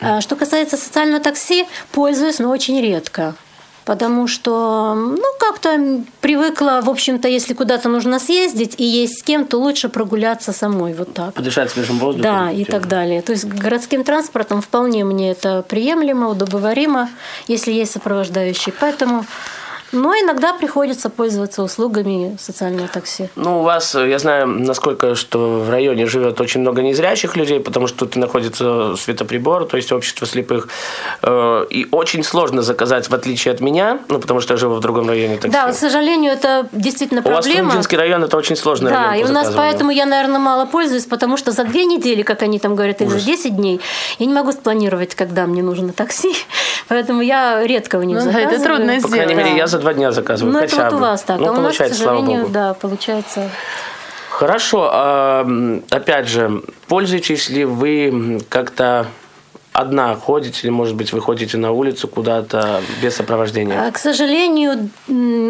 А, 0.00 0.20
Что 0.20 0.36
касается 0.36 0.76
социального 0.76 1.20
такси, 1.22 1.66
пользуюсь, 1.92 2.38
но 2.38 2.50
очень 2.50 2.80
редко. 2.80 3.34
Потому 3.90 4.28
что, 4.28 4.94
ну, 4.94 5.24
как-то 5.40 6.04
привыкла, 6.20 6.80
в 6.80 6.88
общем-то, 6.88 7.26
если 7.26 7.54
куда-то 7.54 7.88
нужно 7.88 8.20
съездить 8.20 8.76
и 8.78 8.84
есть 8.84 9.18
с 9.18 9.22
кем, 9.24 9.44
то 9.44 9.58
лучше 9.58 9.88
прогуляться 9.88 10.52
самой, 10.52 10.94
вот 10.94 11.12
так. 11.12 11.34
Подышать 11.34 11.72
свежим 11.72 11.98
воздухом. 11.98 12.22
Да, 12.22 12.52
и 12.52 12.64
так 12.64 12.86
далее. 12.86 13.20
То 13.20 13.32
есть 13.32 13.46
городским 13.46 14.04
транспортом 14.04 14.62
вполне 14.62 15.04
мне 15.04 15.32
это 15.32 15.64
приемлемо, 15.68 16.28
удобоваримо, 16.28 17.08
если 17.48 17.72
есть 17.72 17.90
сопровождающий. 17.90 18.72
Поэтому, 18.78 19.26
но 19.92 20.14
иногда 20.14 20.52
приходится 20.52 21.10
пользоваться 21.10 21.62
услугами 21.62 22.36
социального 22.40 22.88
такси. 22.88 23.28
Ну, 23.36 23.60
у 23.60 23.62
вас, 23.62 23.94
э, 23.94 24.08
я 24.08 24.18
знаю, 24.18 24.46
насколько, 24.46 25.14
что 25.14 25.60
в 25.60 25.70
районе 25.70 26.06
живет 26.06 26.40
очень 26.40 26.60
много 26.60 26.82
незрячих 26.82 27.36
людей, 27.36 27.60
потому 27.60 27.86
что 27.86 27.98
тут 28.06 28.16
находится 28.16 28.94
светоприбор, 28.96 29.64
то 29.66 29.76
есть 29.76 29.92
общество 29.92 30.26
слепых. 30.26 30.68
Э, 31.22 31.66
И 31.70 31.86
очень 31.90 32.22
сложно 32.24 32.62
заказать, 32.62 33.08
в 33.10 33.14
отличие 33.14 33.52
от 33.54 33.60
меня, 33.60 33.98
ну, 34.08 34.18
потому 34.18 34.40
что 34.40 34.54
я 34.54 34.58
живу 34.58 34.74
в 34.76 34.80
другом 34.80 35.08
районе 35.08 35.36
такси. 35.36 35.50
Да, 35.52 35.70
к 35.70 35.74
сожалению, 35.74 36.32
это 36.32 36.66
действительно 36.72 37.20
у 37.20 37.24
вас 37.28 37.44
проблема. 37.44 37.70
Фрунзенский 37.70 37.98
район 37.98 38.24
это 38.24 38.36
очень 38.36 38.56
сложный 38.56 38.90
Да, 38.90 39.10
район 39.10 39.26
и 39.26 39.30
у 39.30 39.32
нас 39.34 39.52
поэтому 39.54 39.90
я, 39.90 40.06
наверное, 40.06 40.38
мало 40.40 40.66
пользуюсь, 40.66 41.06
потому 41.06 41.36
что 41.36 41.52
за 41.52 41.64
две 41.64 41.84
недели, 41.84 42.22
как 42.22 42.42
они 42.42 42.58
там 42.58 42.74
говорят, 42.76 43.00
или 43.02 43.08
за 43.08 43.20
10 43.20 43.56
дней, 43.56 43.80
я 44.18 44.26
не 44.26 44.32
могу 44.34 44.52
спланировать, 44.52 45.14
когда 45.14 45.46
мне 45.46 45.62
нужно 45.62 45.92
такси. 45.92 46.32
Поэтому 46.88 47.22
я 47.22 47.62
редко 47.66 47.96
у 47.96 48.02
них 48.02 48.18
Ну 48.18 48.24
да, 48.24 48.30
заказываю. 48.32 48.56
это 48.56 48.64
трудно 48.64 49.00
По 49.00 49.08
крайней 49.08 49.24
сделать. 49.26 49.36
мере, 49.36 49.50
Да. 49.50 49.56
я 49.56 49.66
за 49.66 49.78
два 49.80 49.94
дня 49.94 50.12
заказываю. 50.12 50.52
Ну, 50.52 50.60
хотя 50.60 50.76
это 50.76 50.84
вот 50.84 50.92
у 50.92 50.96
бы. 50.96 51.02
вас 51.02 51.22
так. 51.22 51.40
Ну, 51.40 51.48
а 51.48 51.52
у 51.52 51.60
нас, 51.60 51.72
к 51.72 51.76
слава 51.76 51.92
сожалению, 51.92 52.42
богу. 52.42 52.52
да, 52.52 52.74
получается. 52.74 53.50
Хорошо. 54.30 54.88
а, 54.92 55.46
опять 55.90 56.28
же, 56.28 56.62
пользуетесь 56.88 57.50
ли 57.50 57.64
вы 57.64 58.40
как-то 58.48 59.06
одна 59.72 60.14
ходите, 60.16 60.60
или, 60.62 60.70
может 60.70 60.96
быть, 60.96 61.12
вы 61.12 61.20
ходите 61.20 61.56
на 61.56 61.70
улицу 61.72 62.08
куда-то 62.08 62.82
без 63.02 63.14
сопровождения? 63.16 63.86
А, 63.86 63.90
К 63.90 63.98
сожалению, 63.98 64.90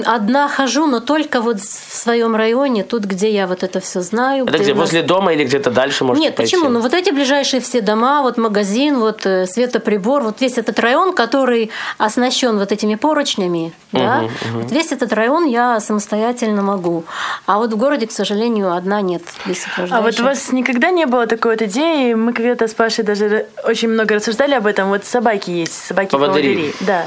одна 0.06 0.48
хожу, 0.48 0.87
но 0.87 1.00
только 1.00 1.40
вот 1.40 1.61
в 1.61 1.96
своем 1.96 2.37
районе, 2.37 2.85
тут, 2.85 3.04
где 3.04 3.30
я 3.33 3.46
вот 3.46 3.62
это 3.62 3.80
все 3.80 4.00
знаю. 4.00 4.46
это 4.46 4.59
где, 4.59 4.72
у 4.72 4.76
нас- 4.76 4.87
возле 4.88 5.02
дома 5.02 5.33
или 5.33 5.44
где-то 5.44 5.70
дальше 5.70 6.04
можете 6.04 6.26
Нет, 6.26 6.37
пойти? 6.37 6.54
почему? 6.56 6.70
Ну 6.70 6.80
вот 6.80 6.92
эти 6.94 7.11
ближайшие 7.11 7.61
все 7.61 7.80
дома, 7.80 8.22
вот 8.22 8.37
магазин, 8.38 8.98
вот 8.98 9.24
э, 9.26 9.46
светоприбор, 9.46 10.22
вот 10.22 10.40
весь 10.40 10.59
этот 10.59 10.78
район, 10.78 11.12
который 11.14 11.70
оснащен 11.98 12.59
вот 12.59 12.72
этими 12.72 12.94
поручнями, 12.96 13.72
да, 13.92 14.24
вот 14.52 14.70
весь 14.70 14.92
этот 14.92 15.12
район 15.12 15.46
я 15.46 15.80
самостоятельно 15.80 16.62
могу. 16.62 17.04
А 17.46 17.59
вот 17.59 17.72
в 17.72 17.76
городе, 17.76 18.06
к 18.06 18.12
сожалению, 18.12 18.72
одна 18.74 19.00
нет 19.00 19.22
без 19.46 19.59
А 19.64 19.68
сопровождающей. 19.68 20.04
вот 20.04 20.20
у 20.20 20.24
вас 20.24 20.52
никогда 20.52 20.90
не 20.90 21.06
было 21.06 21.26
такой 21.26 21.52
вот 21.52 21.62
идеи, 21.62 22.14
мы 22.14 22.33
когда-то 22.33 22.68
с 22.68 22.74
Пашей 22.74 23.04
даже 23.04 23.46
очень 23.64 23.88
много 23.88 24.09
рассуждали 24.16 24.54
об 24.54 24.66
этом, 24.66 24.88
вот 24.88 25.04
собаки 25.04 25.50
есть, 25.50 25.72
собаки-поводыри. 25.86 26.54
Поводыри. 26.54 26.74
Да. 26.80 27.06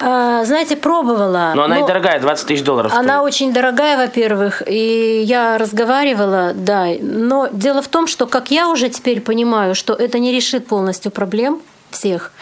А, 0.00 0.44
знаете, 0.44 0.76
пробовала. 0.76 1.52
Но 1.54 1.64
она 1.64 1.76
но- 1.76 1.84
и 1.84 1.86
дорогая, 1.88 2.20
20 2.20 2.46
тысяч 2.48 2.62
долларов 2.64 2.92
Она 2.92 3.18
стоит. 3.18 3.26
очень 3.34 3.52
дорогая, 3.52 3.96
во-первых, 3.96 4.62
и 4.66 5.22
я 5.24 5.56
разговаривала, 5.56 6.52
да, 6.54 6.86
но 7.00 7.48
дело 7.52 7.80
в 7.80 7.88
том, 7.88 8.06
что, 8.06 8.26
как 8.26 8.50
я 8.50 8.68
уже 8.68 8.88
теперь 8.88 9.20
понимаю, 9.20 9.74
что 9.74 9.94
это 9.94 10.18
не 10.18 10.32
решит 10.32 10.66
полностью 10.66 11.10
проблем 11.12 11.60
всех, 11.90 12.32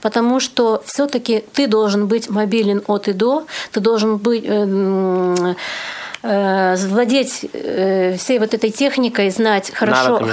потому 0.00 0.38
что 0.38 0.82
все-таки 0.86 1.44
ты 1.52 1.66
должен 1.66 2.06
быть 2.06 2.30
мобилен 2.30 2.80
от 2.86 3.08
и 3.08 3.12
до, 3.12 3.44
ты 3.72 3.80
должен 3.80 4.18
быть 4.18 4.44
э, 4.46 5.54
э, 6.22 6.76
владеть 6.88 7.46
э, 7.52 8.16
всей 8.16 8.38
вот 8.38 8.54
этой 8.54 8.70
техникой, 8.70 9.30
знать 9.30 9.70
хорошо 9.72 10.18
Навыками, 10.20 10.30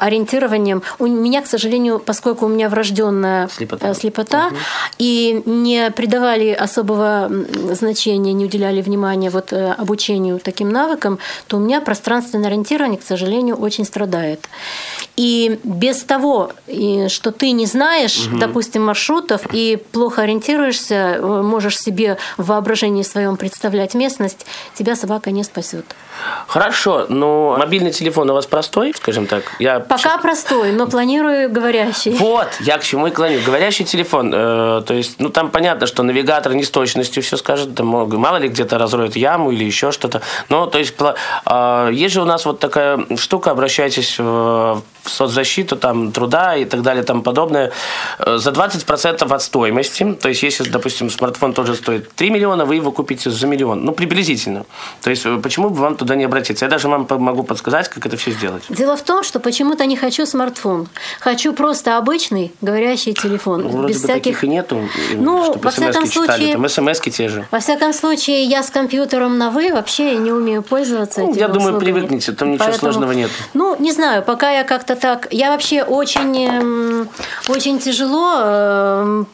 ориентированием. 0.00 0.82
У 0.98 1.06
меня, 1.06 1.42
к 1.42 1.46
сожалению, 1.46 1.98
поскольку 1.98 2.46
у 2.46 2.48
меня 2.48 2.68
врожденная 2.68 3.48
Слепота. 3.48 3.90
э, 3.90 3.94
слепота 3.94 4.50
и 4.98 5.42
не 5.44 5.90
придавали 5.90 6.50
особого 6.50 7.30
значения, 7.72 8.32
не 8.32 8.44
уделяли 8.44 8.82
внимания 8.82 9.30
вот 9.30 9.52
э, 9.52 9.72
обучению 9.72 10.38
таким 10.38 10.70
навыкам, 10.70 11.18
то 11.46 11.56
у 11.56 11.60
меня 11.60 11.80
пространственное 11.80 12.48
ориентирование, 12.48 12.98
к 12.98 13.04
сожалению, 13.04 13.56
очень 13.56 13.84
страдает. 13.84 14.48
И 15.16 15.58
без 15.64 16.02
того, 16.02 16.52
что 17.08 17.32
ты 17.32 17.52
не 17.52 17.66
знаешь, 17.66 18.26
допустим, 18.32 18.84
маршрутов 18.84 19.42
и 19.52 19.78
плохо 19.92 20.22
ориентируешься, 20.22 21.18
можешь 21.22 21.78
себе 21.78 22.18
в 22.36 22.46
воображении 22.46 23.02
своем 23.02 23.36
представлять 23.36 23.94
местность, 23.94 24.46
тебя 24.74 24.94
собака 24.94 25.25
не 25.30 25.44
спасет. 25.44 25.84
Хорошо, 26.46 27.06
но 27.08 27.56
мобильный 27.58 27.90
телефон 27.90 28.30
у 28.30 28.34
вас 28.34 28.46
простой, 28.46 28.94
скажем 28.94 29.26
так? 29.26 29.44
Я 29.58 29.80
Пока 29.80 30.18
простой, 30.18 30.72
но 30.72 30.86
планирую 30.86 31.50
говорящий. 31.50 32.12
Вот, 32.12 32.48
я 32.60 32.78
к 32.78 32.84
чему 32.84 33.08
и 33.08 33.10
клоню. 33.10 33.40
Говорящий 33.44 33.84
телефон, 33.84 34.32
э, 34.34 34.82
то 34.86 34.94
есть, 34.94 35.20
ну 35.20 35.28
там 35.28 35.50
понятно, 35.50 35.86
что 35.86 36.02
навигатор 36.02 36.54
не 36.54 36.64
с 36.64 36.70
точностью 36.70 37.22
все 37.22 37.36
скажет, 37.36 37.74
там, 37.74 37.86
мало 37.86 38.36
ли 38.36 38.48
где-то 38.48 38.78
разроет 38.78 39.16
яму 39.16 39.50
или 39.50 39.64
еще 39.64 39.92
что-то. 39.92 40.22
Но, 40.48 40.66
то 40.66 40.78
есть, 40.78 40.94
э, 40.98 41.90
есть 41.92 42.14
же 42.14 42.22
у 42.22 42.26
нас 42.26 42.44
вот 42.44 42.60
такая 42.60 43.04
штука, 43.16 43.50
обращайтесь 43.50 44.16
э, 44.18 44.76
в 45.06 45.10
соцзащиту 45.10 45.76
там, 45.76 46.12
труда 46.12 46.56
и 46.56 46.64
так 46.64 46.82
далее, 46.82 47.02
и 47.02 47.06
тому 47.06 47.22
подобное, 47.22 47.72
э, 48.18 48.36
за 48.38 48.50
20% 48.50 49.32
от 49.32 49.42
стоимости. 49.42 50.16
То 50.20 50.28
есть, 50.28 50.42
если, 50.42 50.68
допустим, 50.68 51.10
смартфон 51.10 51.52
тоже 51.52 51.74
стоит 51.74 52.12
3 52.12 52.30
миллиона, 52.30 52.64
вы 52.64 52.76
его 52.76 52.92
купите 52.92 53.30
за 53.30 53.46
миллион. 53.46 53.84
Ну, 53.84 53.92
приблизительно. 53.92 54.64
То 55.02 55.10
есть, 55.10 55.26
э, 55.26 55.38
почему 55.42 55.70
бы 55.70 55.76
вам 55.76 55.96
туда 55.96 56.14
не 56.14 56.24
обратиться? 56.24 56.64
Я 56.64 56.70
даже 56.70 56.88
вам 56.88 57.06
могу 57.10 57.42
подсказать, 57.42 57.88
как 57.88 58.06
это 58.06 58.16
все 58.16 58.32
сделать. 58.32 58.64
Дело 58.68 58.96
в 58.96 59.02
том, 59.02 59.22
что 59.22 59.40
почему-то 59.40 59.86
не 59.86 59.96
хочу 59.96 60.26
смартфон. 60.26 60.88
Хочу 61.20 61.52
просто 61.52 61.96
обычный 61.98 62.52
говорящий 62.60 63.12
телефон. 63.14 63.62
Ну, 63.62 63.68
вроде 63.68 63.88
без 63.92 64.02
бы 64.02 64.08
всяких... 64.08 64.22
таких 64.24 64.44
и 64.44 64.48
нету, 64.48 64.88
Ну, 65.14 65.54
во 65.62 65.70
всяком 65.70 66.08
читали. 66.08 66.52
случае- 66.52 66.52
Там 66.52 66.68
смс 66.68 67.00
те 67.00 67.28
же. 67.28 67.46
Во 67.50 67.60
всяком 67.60 67.92
случае, 67.92 68.44
я 68.44 68.62
с 68.62 68.70
компьютером 68.70 69.38
на 69.38 69.50
«вы» 69.50 69.72
вообще 69.72 70.16
не 70.16 70.32
умею 70.32 70.62
пользоваться 70.62 71.20
Ну, 71.20 71.34
я 71.34 71.48
думаю, 71.48 71.76
услугами. 71.76 71.92
привыкнете, 71.92 72.32
там 72.32 72.52
ничего 72.52 72.72
сложного 72.72 73.12
нет. 73.12 73.30
Ну, 73.54 73.76
не 73.78 73.92
знаю, 73.92 74.22
пока 74.22 74.50
я 74.50 74.64
как-то 74.64 74.95
так... 74.96 75.28
Я 75.30 75.50
вообще 75.50 75.82
очень, 75.82 76.36
эм, 76.46 77.08
очень 77.48 77.78
тяжело 77.78 79.26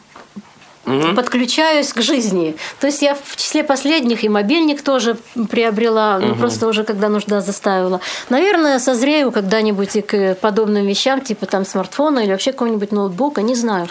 эм, 0.85 1.15
подключаюсь 1.15 1.93
к 1.93 2.01
жизни. 2.01 2.55
То 2.79 2.87
есть 2.87 3.01
я 3.01 3.15
в 3.15 3.35
числе 3.35 3.63
последних 3.63 4.23
и 4.23 4.29
мобильник 4.29 4.81
тоже 4.81 5.17
приобрела, 5.49 6.19
ну, 6.19 6.35
просто 6.35 6.67
уже 6.67 6.83
когда 6.83 7.09
нужда 7.09 7.41
заставила. 7.41 8.01
Наверное, 8.29 8.79
созрею 8.79 9.31
когда-нибудь 9.31 9.95
и 9.95 10.01
к 10.01 10.35
подобным 10.35 10.85
вещам, 10.85 11.21
типа 11.21 11.45
там 11.45 11.65
смартфона 11.65 12.19
или 12.19 12.31
вообще 12.31 12.51
какого-нибудь 12.51 12.91
ноутбука, 12.91 13.41
не 13.41 13.55
знаю. 13.55 13.87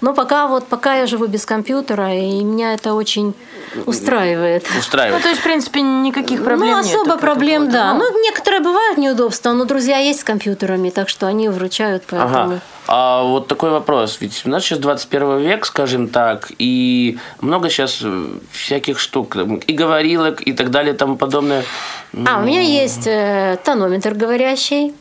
Но 0.00 0.14
пока 0.14 0.46
вот 0.46 0.66
пока 0.66 0.96
я 0.96 1.06
живу 1.06 1.26
без 1.26 1.46
компьютера, 1.46 2.14
и 2.14 2.42
меня 2.44 2.74
это 2.74 2.94
очень 2.94 3.34
устраивает. 3.84 4.64
Ну, 4.72 4.80
Устраивает. 4.80 5.22
то 5.22 5.28
есть, 5.28 5.40
в 5.40 5.44
принципе, 5.44 5.82
никаких 5.82 6.44
проблем 6.44 6.70
ну, 6.70 6.82
нет. 6.82 6.86
особо 6.86 7.18
проблем, 7.18 7.70
да. 7.70 7.92
поводу. 7.92 8.10
Ну, 8.12 8.22
некоторые 8.22 8.60
бывают 8.60 8.98
неудобства, 8.98 9.52
но 9.52 9.64
друзья 9.64 9.98
есть 9.98 10.20
с 10.20 10.24
компьютерами, 10.24 10.90
так 10.90 11.08
что 11.08 11.26
они 11.26 11.48
вручают, 11.48 12.04
поэтому... 12.08 12.38
Ага. 12.38 12.60
А 12.88 13.22
вот 13.24 13.48
такой 13.48 13.70
вопрос. 13.70 14.18
Ведь 14.20 14.42
у 14.44 14.48
нас 14.48 14.62
сейчас 14.62 14.78
21 14.78 15.38
век, 15.38 15.66
скажем 15.66 16.08
так, 16.08 16.35
и 16.58 17.18
много 17.40 17.68
сейчас 17.70 18.00
э, 18.02 18.26
всяких 18.52 18.98
штук, 18.98 19.36
и 19.66 19.72
говорилок, 19.72 20.40
и 20.46 20.52
так 20.52 20.70
далее, 20.70 20.94
и 20.94 20.96
тому 20.96 21.16
подобное. 21.16 21.64
А, 22.26 22.40
у 22.40 22.44
меня 22.44 22.60
есть 22.60 23.06
э, 23.06 23.58
тонометр 23.64 24.14
говорящий, 24.14 24.94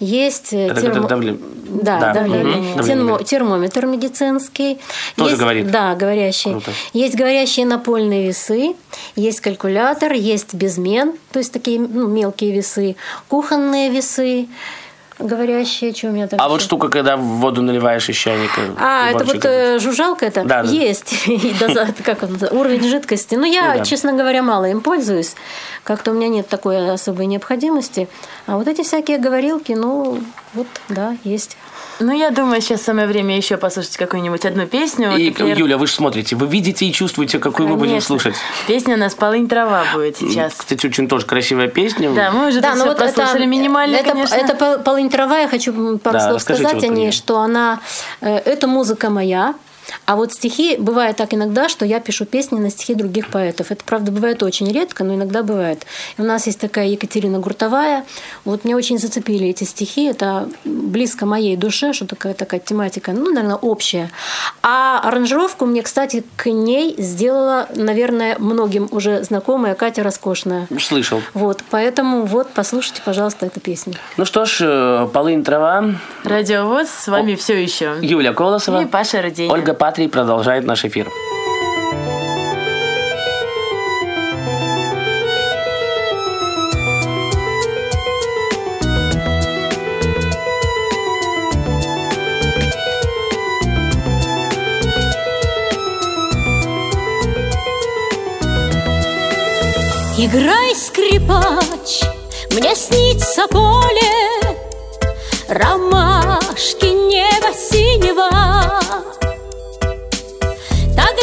есть 0.00 0.52
э, 0.52 0.68
Это 0.68 0.80
термо- 0.80 1.08
давление. 1.08 1.40
Да, 1.70 1.98
Да, 2.00 2.12
давление. 2.14 2.56
мгм, 2.56 2.80
Термо-. 2.80 3.24
Термометр 3.24 3.86
медицинский. 3.86 4.78
Тоже 5.16 5.30
есть, 5.30 5.40
говорит? 5.40 5.70
Да, 5.70 5.94
говорящий. 5.94 6.52
Круто. 6.52 6.70
Есть 6.92 7.14
говорящие 7.16 7.66
напольные 7.66 8.26
весы, 8.26 8.74
есть 9.16 9.40
калькулятор, 9.40 10.12
есть 10.12 10.54
безмен, 10.54 11.12
то 11.32 11.38
есть 11.40 11.52
такие 11.52 11.78
ну, 11.80 12.06
мелкие 12.06 12.52
весы, 12.52 12.96
кухонные 13.28 13.90
весы 13.90 14.48
говорящие, 15.18 15.94
что 15.94 16.08
у 16.08 16.10
меня 16.10 16.26
там 16.28 16.40
А 16.40 16.44
ещё? 16.44 16.52
вот 16.52 16.62
штука, 16.62 16.88
когда 16.88 17.16
в 17.16 17.20
воду 17.22 17.62
наливаешь 17.62 18.08
из 18.08 18.16
чайника. 18.16 18.60
А, 18.78 19.10
это 19.10 19.24
вот 19.24 19.44
э, 19.44 19.78
жужжалка 19.78 20.26
это? 20.26 20.44
Да, 20.44 20.62
да. 20.62 20.70
Есть. 20.70 21.24
Как? 22.04 22.22
Уровень 22.52 22.88
жидкости. 22.88 23.34
Но 23.34 23.46
я, 23.46 23.74
Ну 23.76 23.84
честно 23.84 24.12
говоря, 24.12 24.42
мало 24.42 24.66
им 24.66 24.80
пользуюсь. 24.80 25.34
Как-то 25.84 26.10
у 26.10 26.14
меня 26.14 26.28
нет 26.28 26.48
такой 26.48 26.92
особой 26.92 27.26
необходимости. 27.26 28.08
А 28.46 28.56
вот 28.56 28.68
эти 28.68 28.82
всякие 28.82 29.18
говорилки, 29.18 29.72
ну, 29.72 30.20
вот, 30.54 30.66
да, 30.88 31.16
есть. 31.24 31.56
Ну, 32.00 32.16
я 32.16 32.30
думаю, 32.30 32.60
сейчас 32.60 32.82
самое 32.82 33.06
время 33.08 33.36
еще 33.36 33.56
послушать 33.56 33.96
какую-нибудь 33.96 34.44
одну 34.44 34.66
песню. 34.66 35.10
Вот, 35.10 35.18
И, 35.18 35.30
например, 35.30 35.58
Юля, 35.58 35.78
вы 35.78 35.86
же 35.86 35.92
смотрите, 35.92 36.36
вы 36.36 36.46
видите 36.46 36.86
и 36.86 36.92
чувствуете, 36.92 37.38
какую 37.38 37.68
мы 37.68 37.74
будем 37.76 37.90
конечно. 37.92 38.06
слушать. 38.06 38.34
Песня 38.66 38.94
у 38.94 38.98
нас 38.98 39.14
«Полынь 39.14 39.48
трава» 39.48 39.84
будет 39.92 40.16
сейчас. 40.16 40.54
Кстати, 40.54 40.86
очень 40.86 41.08
тоже 41.08 41.26
красивая 41.26 41.68
песня. 41.68 42.10
Да, 42.10 42.30
мы 42.30 42.48
уже 42.48 42.60
Да, 42.60 42.70
тут 42.70 42.78
ну 42.78 42.84
вот 42.86 43.00
это, 43.00 43.12
послушали 43.12 43.46
минимально, 43.46 43.96
это, 43.96 44.12
конечно. 44.12 44.34
это 44.34 44.54
пол- 44.54 44.78
полынь 44.78 45.10
трава, 45.10 45.38
я 45.40 45.48
хочу 45.48 45.72
пару 45.98 46.18
Да, 46.18 46.28
слов 46.30 46.42
сказать 46.42 46.72
вот 46.74 46.82
о 46.84 46.88
ней, 46.88 47.10
что 47.10 47.38
она, 47.40 47.80
э, 48.20 48.36
это 48.36 48.66
музыка 48.68 49.10
моя, 49.10 49.54
а 50.06 50.16
вот 50.16 50.32
стихи, 50.32 50.76
бывает 50.78 51.16
так 51.16 51.34
иногда, 51.34 51.68
что 51.68 51.84
я 51.84 52.00
пишу 52.00 52.24
песни 52.24 52.58
на 52.58 52.70
стихи 52.70 52.94
других 52.94 53.28
поэтов. 53.28 53.70
Это, 53.70 53.84
правда, 53.84 54.12
бывает 54.12 54.42
очень 54.42 54.70
редко, 54.72 55.04
но 55.04 55.14
иногда 55.14 55.42
бывает. 55.42 55.86
И 56.16 56.22
у 56.22 56.24
нас 56.24 56.46
есть 56.46 56.60
такая 56.60 56.86
Екатерина 56.86 57.38
Гуртовая. 57.38 58.04
Вот 58.44 58.64
меня 58.64 58.76
очень 58.76 58.98
зацепили 58.98 59.48
эти 59.48 59.64
стихи. 59.64 60.06
Это 60.06 60.48
близко 60.64 61.26
моей 61.26 61.56
душе, 61.56 61.92
что 61.92 62.06
такая 62.06 62.34
такая 62.34 62.60
тематика, 62.60 63.12
ну, 63.12 63.30
наверное, 63.32 63.56
общая. 63.56 64.10
А 64.62 65.00
аранжировку 65.00 65.66
мне, 65.66 65.82
кстати, 65.82 66.24
к 66.36 66.50
ней 66.50 66.94
сделала, 66.98 67.68
наверное, 67.74 68.36
многим 68.38 68.88
уже 68.90 69.22
знакомая 69.24 69.74
Катя 69.74 70.02
Роскошная. 70.02 70.66
Слышал. 70.80 71.20
Вот, 71.34 71.62
поэтому 71.70 72.24
вот 72.24 72.48
послушайте, 72.54 73.02
пожалуйста, 73.04 73.46
эту 73.46 73.60
песню. 73.60 73.94
Ну 74.16 74.24
что 74.24 74.44
ж, 74.44 74.58
э, 74.60 75.08
полынь 75.12 75.44
трава. 75.44 75.94
Радиовоз 76.24 76.88
с 76.88 77.08
вами 77.08 77.34
все 77.34 77.62
еще. 77.62 77.96
Юля 78.00 78.32
Колосова. 78.32 78.82
И 78.82 78.86
Паша 78.86 79.22
Руденя. 79.22 79.52
Ольга 79.52 79.74
Патрий 79.78 80.08
продолжает 80.08 80.64
наш 80.64 80.84
эфир. 80.84 81.08
Играй, 100.20 100.74
скрипач, 100.74 102.02
мне 102.50 102.74
снится 102.74 103.46
поле, 103.46 104.58
Ромашки 105.48 106.86
неба 106.86 107.54
синего. 107.54 108.78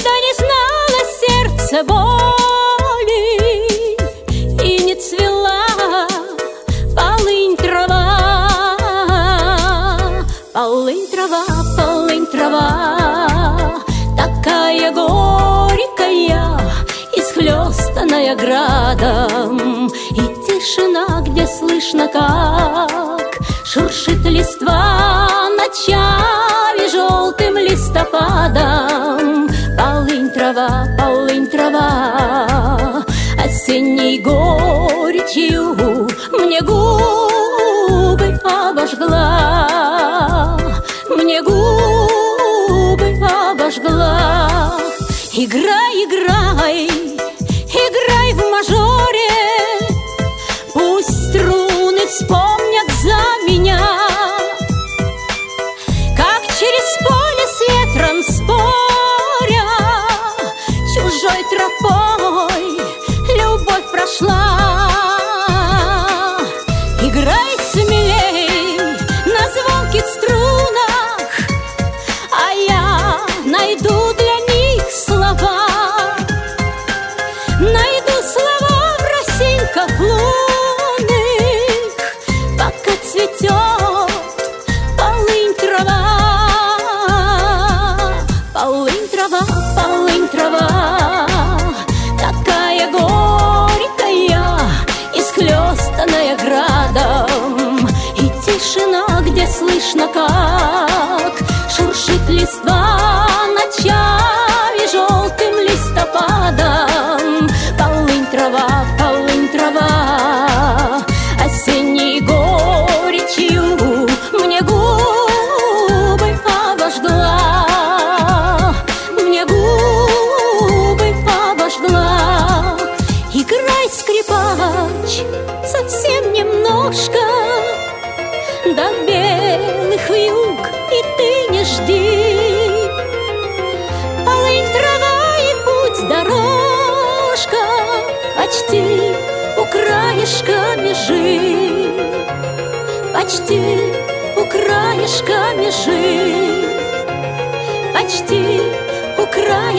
Тогда 0.05 0.19
не 0.19 0.33
знало 0.37 0.99
сердце 1.19 1.83
боли 1.83 3.25
И 4.63 4.83
не 4.83 4.93
цвела 4.93 5.65
полынь 6.95 7.57
трава. 7.57 8.77
Полынь 10.53 11.07
трава, 11.07 11.45
полынь 11.75 12.27
трава, 12.27 13.57
Такая 14.15 14.91
горькая, 14.91 16.59
исхлестанная 17.13 18.35
градом, 18.35 19.87
И 20.11 20.21
тишина, 20.45 21.21
где 21.21 21.47
слышно, 21.47 22.07
как 22.07 23.39
шуршит 23.63 24.23
листва 24.25 25.49
ночами 25.57 26.91
желтым 26.91 27.57
листопадом. 27.57 29.34
Трава, 30.35 30.85
полынь 30.97 31.47
трава, 31.47 33.05
осенней 33.41 34.19
горечью 34.19 35.77
мне 36.33 36.59
губы 36.59 38.37
обожгла, 38.43 39.79
мне 41.07 41.41
губы 41.41 43.17
обожгла. 43.49 44.77
Играй, 45.31 46.03
играй 46.03 46.89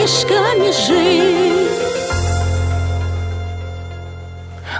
краешка 0.07 0.55
межи. 0.55 1.67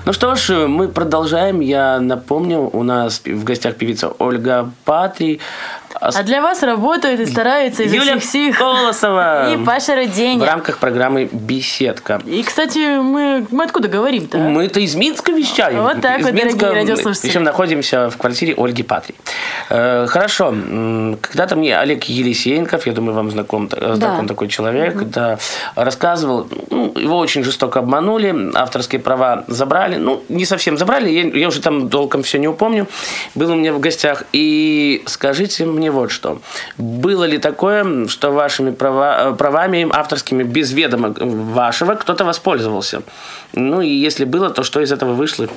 Ну 0.05 0.13
что 0.13 0.35
ж, 0.35 0.67
мы 0.67 0.87
продолжаем. 0.87 1.59
Я 1.59 1.99
напомню, 1.99 2.69
у 2.71 2.83
нас 2.83 3.21
в 3.25 3.43
гостях 3.43 3.75
певица 3.75 4.07
Ольга 4.19 4.71
Патрий. 4.85 5.41
А 5.99 6.23
для 6.23 6.41
вас 6.41 6.63
работают 6.63 7.19
и 7.19 7.25
стараются 7.25 7.83
изо 7.83 7.95
Юля 7.95 8.19
всех 8.19 8.31
сил. 8.31 8.53
Колосова. 8.53 9.53
И 9.53 9.57
Паша 9.65 9.93
В 9.93 9.97
Руденя. 9.97 10.45
рамках 10.45 10.77
программы 10.77 11.29
«Беседка». 11.31 12.21
И, 12.25 12.43
кстати, 12.43 12.99
мы, 12.99 13.45
мы 13.51 13.63
откуда 13.63 13.87
говорим-то? 13.87 14.37
а? 14.37 14.41
Мы-то 14.41 14.79
из 14.79 14.95
Минска 14.95 15.31
вещаем. 15.31 15.81
Вот 15.81 16.01
так 16.01 16.19
из 16.19 16.25
вот, 16.25 16.33
дорогие 16.33 16.45
Минска, 16.45 16.73
радиослушатели. 16.73 17.27
Причем 17.27 17.43
находимся 17.43 18.09
в 18.09 18.17
квартире 18.17 18.53
Ольги 18.57 18.83
Патри. 18.83 19.15
Э, 19.69 20.05
хорошо. 20.07 20.53
Когда-то 21.21 21.55
мне 21.55 21.77
Олег 21.77 22.03
Елисеенков, 22.05 22.85
я 22.87 22.93
думаю, 22.93 23.15
вам 23.15 23.31
знаком, 23.31 23.69
э, 23.71 23.95
знаком 23.95 24.27
такой 24.27 24.47
человек, 24.47 24.95
да, 25.03 25.39
рассказывал, 25.75 26.47
ну, 26.69 26.93
его 26.95 27.17
очень 27.17 27.43
жестоко 27.43 27.79
обманули, 27.79 28.51
авторские 28.55 29.01
права 29.01 29.43
забрали. 29.47 29.95
Ну, 29.95 30.23
не 30.29 30.45
совсем 30.45 30.77
забрали, 30.77 31.09
я, 31.09 31.23
я 31.23 31.47
уже 31.47 31.61
там 31.61 31.89
толком 31.89 32.23
все 32.23 32.37
не 32.39 32.47
упомню. 32.47 32.87
Был 33.35 33.51
у 33.51 33.55
меня 33.55 33.73
в 33.73 33.79
гостях. 33.79 34.23
И 34.33 35.03
скажите 35.05 35.65
мне 35.65 35.86
вот 35.89 36.11
что. 36.11 36.41
Было 36.77 37.23
ли 37.23 37.37
такое, 37.37 38.07
что 38.07 38.31
вашими 38.31 38.71
права, 38.71 39.31
э, 39.31 39.35
правами 39.35 39.87
авторскими 39.91 40.43
без 40.43 40.71
ведома 40.73 41.13
вашего 41.17 41.95
кто-то 41.95 42.25
воспользовался? 42.25 43.01
Ну 43.53 43.81
и 43.81 43.89
если 43.89 44.25
было, 44.25 44.49
то 44.49 44.63
что 44.63 44.81
из 44.81 44.91
этого 44.91 45.13
вышло? 45.13 45.47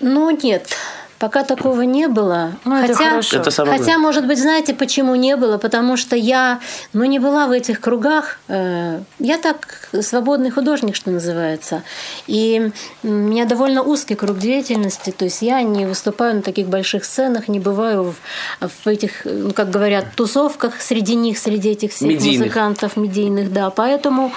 Ну, 0.00 0.30
нет. 0.30 0.76
Пока 1.18 1.42
такого 1.42 1.82
не 1.82 2.06
было. 2.06 2.52
Ну, 2.64 2.76
это 2.76 2.94
хотя, 2.94 3.10
хорошо. 3.10 3.38
Это 3.38 3.50
самое 3.50 3.78
хотя, 3.78 3.98
может 3.98 4.26
быть, 4.26 4.38
знаете, 4.38 4.72
почему 4.72 5.16
не 5.16 5.34
было? 5.36 5.58
Потому 5.58 5.96
что 5.96 6.14
я, 6.14 6.60
ну, 6.92 7.04
не 7.04 7.18
была 7.18 7.48
в 7.48 7.50
этих 7.50 7.80
кругах. 7.80 8.38
Э, 8.48 9.00
Я 9.18 9.38
так 9.38 9.88
свободный 10.00 10.50
художник, 10.50 10.94
что 10.94 11.10
называется. 11.10 11.82
И 12.28 12.70
у 13.02 13.08
меня 13.08 13.46
довольно 13.46 13.82
узкий 13.82 14.14
круг 14.14 14.38
деятельности. 14.38 15.10
То 15.10 15.24
есть 15.24 15.42
я 15.42 15.62
не 15.62 15.86
выступаю 15.86 16.36
на 16.36 16.42
таких 16.42 16.68
больших 16.68 17.04
сценах, 17.04 17.48
не 17.48 17.58
бываю 17.58 18.14
в, 18.60 18.68
в 18.84 18.86
этих, 18.86 19.24
ну, 19.24 19.52
как 19.52 19.70
говорят, 19.70 20.04
тусовках 20.14 20.80
среди 20.80 21.16
них, 21.16 21.38
среди 21.38 21.70
этих 21.70 21.90
всех 21.92 22.08
Медийных. 22.10 22.38
музыкантов 22.46 22.96
медийных, 22.96 23.52
да. 23.52 23.70
Поэтому, 23.70 24.30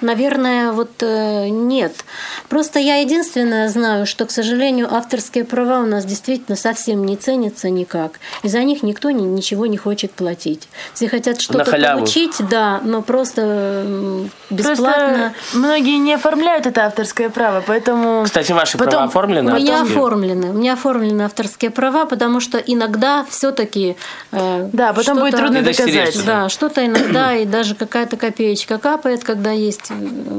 наверное, 0.00 0.72
вот 0.72 0.90
э, 1.02 1.48
нет. 1.48 2.04
Просто 2.48 2.78
я 2.78 2.96
единственное 2.96 3.68
знаю, 3.68 4.06
что, 4.06 4.24
к 4.24 4.30
сожалению, 4.30 4.88
авторские 4.94 5.44
права 5.44 5.80
у 5.80 5.86
нас 5.86 6.04
действительно 6.06 6.21
совсем 6.54 7.04
не 7.04 7.16
ценятся 7.16 7.70
никак. 7.70 8.12
И 8.42 8.48
за 8.48 8.62
них 8.64 8.82
никто 8.82 9.10
ни- 9.10 9.22
ничего 9.22 9.66
не 9.66 9.76
хочет 9.76 10.12
платить. 10.12 10.68
Все 10.94 11.08
хотят 11.08 11.40
что-то 11.40 11.70
получить, 11.70 12.36
да, 12.50 12.80
но 12.84 13.02
просто 13.02 13.42
бесплатно. 14.50 14.82
Просто 14.82 15.32
многие 15.58 15.98
не 15.98 16.14
оформляют 16.14 16.66
это 16.66 16.86
авторское 16.86 17.30
право, 17.30 17.62
поэтому... 17.66 18.24
Кстати, 18.24 18.52
ваши 18.52 18.78
Потом- 18.78 18.92
права 18.92 19.04
оформлены? 19.06 19.52
У 19.52 19.56
меня 19.56 19.82
оформлены, 19.82 20.50
у 20.50 20.54
меня 20.54 20.74
оформлены 20.74 21.22
авторские 21.22 21.70
права, 21.70 22.04
потому 22.06 22.40
что 22.40 22.58
иногда 22.58 23.24
все-таки 23.28 23.96
Да, 24.30 24.92
потом 24.92 25.18
будет 25.18 25.36
трудно 25.36 25.62
доказать. 25.62 26.24
Да, 26.24 26.48
что-то 26.48 26.84
иногда 26.84 27.34
и 27.36 27.44
даже 27.44 27.74
какая-то 27.74 28.16
копеечка 28.16 28.78
капает, 28.78 29.24
когда 29.24 29.50
есть 29.50 29.90
э, 29.90 29.94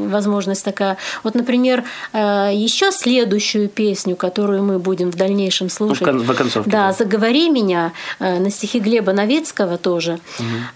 возможность 0.10 0.64
такая. 0.64 0.98
Вот, 1.24 1.36
например, 1.36 1.84
э, 2.14 2.50
еще 2.54 2.92
следующую 2.92 3.70
песню, 3.70 4.16
которую 4.16 4.64
мы 4.64 4.80
будем 4.80 5.12
в 5.12 5.16
дальнейшем 5.16 5.70
слушать. 5.74 6.06
Ну, 6.08 6.14
в 6.14 6.18
кон- 6.18 6.26
в 6.28 6.32
оконцовке, 6.32 6.70
да. 6.72 6.88
Да, 6.88 6.94
«Заговори 6.94 7.50
меня» 7.50 7.92
э, 8.20 8.40
на 8.40 8.50
стихи 8.50 8.80
Глеба 8.80 9.14
Новицкого 9.14 9.78
тоже. 9.78 10.20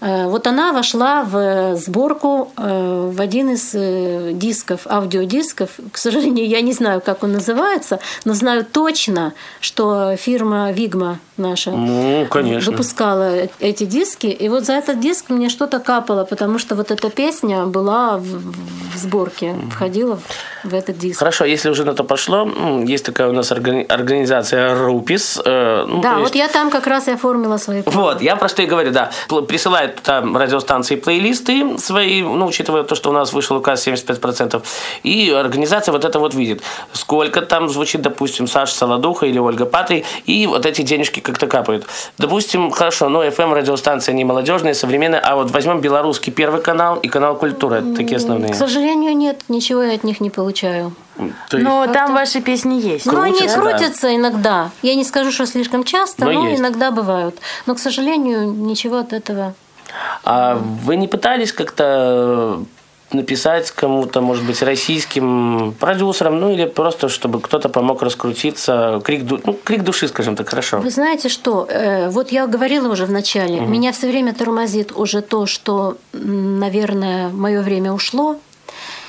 Э, 0.00 0.26
Вот 0.28 0.46
она 0.46 0.72
вошла 0.72 1.22
в 1.24 1.76
сборку, 1.76 2.52
э, 2.56 3.10
в 3.14 3.20
один 3.20 3.50
из 3.50 3.72
дисков, 4.36 4.80
аудиодисков. 4.86 5.70
К 5.92 5.96
сожалению, 5.98 6.46
я 6.48 6.60
не 6.60 6.72
знаю, 6.72 7.00
как 7.00 7.22
он 7.24 7.32
называется, 7.32 7.98
но 8.24 8.34
знаю 8.34 8.64
точно, 8.64 9.32
что 9.60 10.16
фирма 10.16 10.72
«Вигма» 10.72 11.18
наша 11.36 11.70
Ну, 11.70 12.26
конечно. 12.30 12.72
выпускала 12.72 13.32
эти 13.60 13.84
диски, 13.84 14.26
и 14.26 14.48
вот 14.48 14.64
за 14.64 14.72
этот 14.72 15.00
диск 15.00 15.30
мне 15.30 15.48
что-то 15.48 15.78
капало, 15.78 16.24
потому 16.24 16.58
что 16.58 16.74
вот 16.74 16.90
эта 16.90 17.10
песня 17.10 17.64
была 17.66 18.16
в, 18.18 18.40
сборке, 18.96 19.54
входила 19.70 20.16
в, 20.16 20.70
в 20.70 20.74
этот 20.74 20.98
диск. 20.98 21.18
Хорошо, 21.20 21.44
если 21.44 21.70
уже 21.70 21.84
на 21.84 21.94
то 21.94 22.02
пошло, 22.04 22.50
есть 22.84 23.04
такая 23.04 23.28
у 23.28 23.32
нас 23.32 23.52
органи- 23.52 23.86
организация 23.86 24.74
РУПИС. 24.88 25.40
э, 25.44 25.84
ну, 25.86 26.00
Да, 26.00 26.14
то 26.14 26.18
вот 26.20 26.34
есть- 26.34 26.36
я 26.36 26.48
там 26.48 26.70
как 26.70 26.86
раз 26.86 27.08
и 27.08 27.12
оформила 27.12 27.58
свои 27.58 27.82
права. 27.82 28.00
Вот, 28.00 28.22
я 28.22 28.36
про 28.36 28.48
что 28.48 28.62
и 28.62 28.66
говорю, 28.66 28.90
да. 28.90 29.10
Присылают 29.46 29.96
там 30.02 30.36
радиостанции 30.36 30.96
плейлисты 30.96 31.78
свои, 31.78 32.22
ну, 32.22 32.46
учитывая 32.46 32.82
то, 32.84 32.94
что 32.94 33.10
у 33.10 33.12
нас 33.12 33.32
вышел 33.32 33.56
указ 33.56 33.86
75%, 33.86 34.62
и 35.02 35.30
организация 35.30 35.92
вот 35.92 36.04
это 36.04 36.18
вот 36.18 36.34
видит, 36.34 36.62
сколько 36.92 37.42
там 37.42 37.68
звучит, 37.68 38.02
допустим, 38.02 38.46
Саша 38.46 38.74
Солодуха 38.74 39.26
или 39.26 39.38
Ольга 39.38 39.66
Патрий, 39.66 40.04
и 40.26 40.46
вот 40.46 40.66
эти 40.66 40.82
денежки 40.82 41.20
как-то 41.20 41.46
капают. 41.46 41.86
Допустим, 42.18 42.70
хорошо, 42.70 43.08
ну, 43.08 43.22
FM 43.22 43.52
радиостанция 43.54 44.14
не 44.14 44.24
молодежная, 44.24 44.74
современная, 44.74 45.20
а 45.20 45.36
вот 45.36 45.50
возьмем 45.50 45.80
белорусский 45.80 46.32
первый 46.32 46.60
канал 46.62 46.96
и 46.96 47.08
канал 47.08 47.36
Культура, 47.36 47.76
это 47.76 47.94
такие 47.94 48.16
основные. 48.16 48.52
К 48.52 48.56
сожалению, 48.56 49.16
нет, 49.16 49.42
ничего 49.48 49.82
я 49.82 49.94
от 49.94 50.04
них 50.04 50.20
не 50.20 50.30
получаю. 50.30 50.92
Есть- 51.18 51.64
Но 51.64 51.86
там 51.92 52.14
ваши 52.14 52.40
песни 52.40 52.74
есть. 52.80 53.06
Ну, 53.06 53.20
они 53.20 53.32
Крутятся, 53.38 53.56
да. 53.56 53.62
крутятся 53.70 54.16
иногда. 54.16 54.70
Я 54.82 54.94
не 54.94 55.04
скажу, 55.04 55.32
что 55.32 55.46
слишком 55.46 55.84
часто, 55.84 56.24
Но 56.26 56.32
но, 56.32 56.48
есть. 56.48 56.60
иногда 56.60 56.90
бывают. 56.90 57.36
Но, 57.66 57.74
к 57.74 57.78
сожалению, 57.78 58.50
ничего 58.50 58.98
от 58.98 59.12
этого. 59.12 59.54
А 60.24 60.54
вы 60.84 60.96
не 60.96 61.08
пытались 61.08 61.52
как-то 61.52 62.62
написать 63.10 63.70
кому-то, 63.70 64.20
может 64.20 64.44
быть, 64.44 64.60
российским 64.62 65.72
продюсерам, 65.80 66.38
ну 66.40 66.50
или 66.52 66.66
просто, 66.66 67.08
чтобы 67.08 67.40
кто-то 67.40 67.70
помог 67.70 68.02
раскрутиться, 68.02 69.00
крик, 69.02 69.24
ду- 69.24 69.40
ну, 69.46 69.54
крик 69.64 69.82
души, 69.82 70.08
скажем 70.08 70.36
так, 70.36 70.46
хорошо. 70.50 70.78
Вы 70.80 70.90
знаете 70.90 71.30
что? 71.30 71.66
Э, 71.70 72.10
Вот 72.10 72.32
я 72.32 72.46
говорила 72.46 72.92
уже 72.92 73.06
в 73.06 73.10
начале, 73.10 73.60
меня 73.60 73.92
все 73.92 74.08
время 74.08 74.34
тормозит 74.34 74.92
уже 74.94 75.22
то, 75.22 75.46
что, 75.46 75.96
наверное, 76.12 77.30
мое 77.30 77.62
время 77.62 77.92
ушло. 77.92 78.36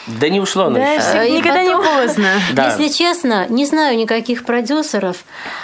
Да 0.07 0.29
не 0.29 0.39
ушло 0.39 0.65
оно 0.65 0.75
Да, 0.79 0.93
еще. 0.93 1.29
И 1.29 1.37
никогда 1.37 1.63
не 1.63 1.69
потом- 1.71 1.85
поздно. 2.07 2.27
Да. 2.53 2.67
Если 2.77 2.87
честно, 2.89 3.45
не 3.49 3.65
знаю 3.65 3.97
никаких 3.97 4.45
продюсеров, 4.45 5.17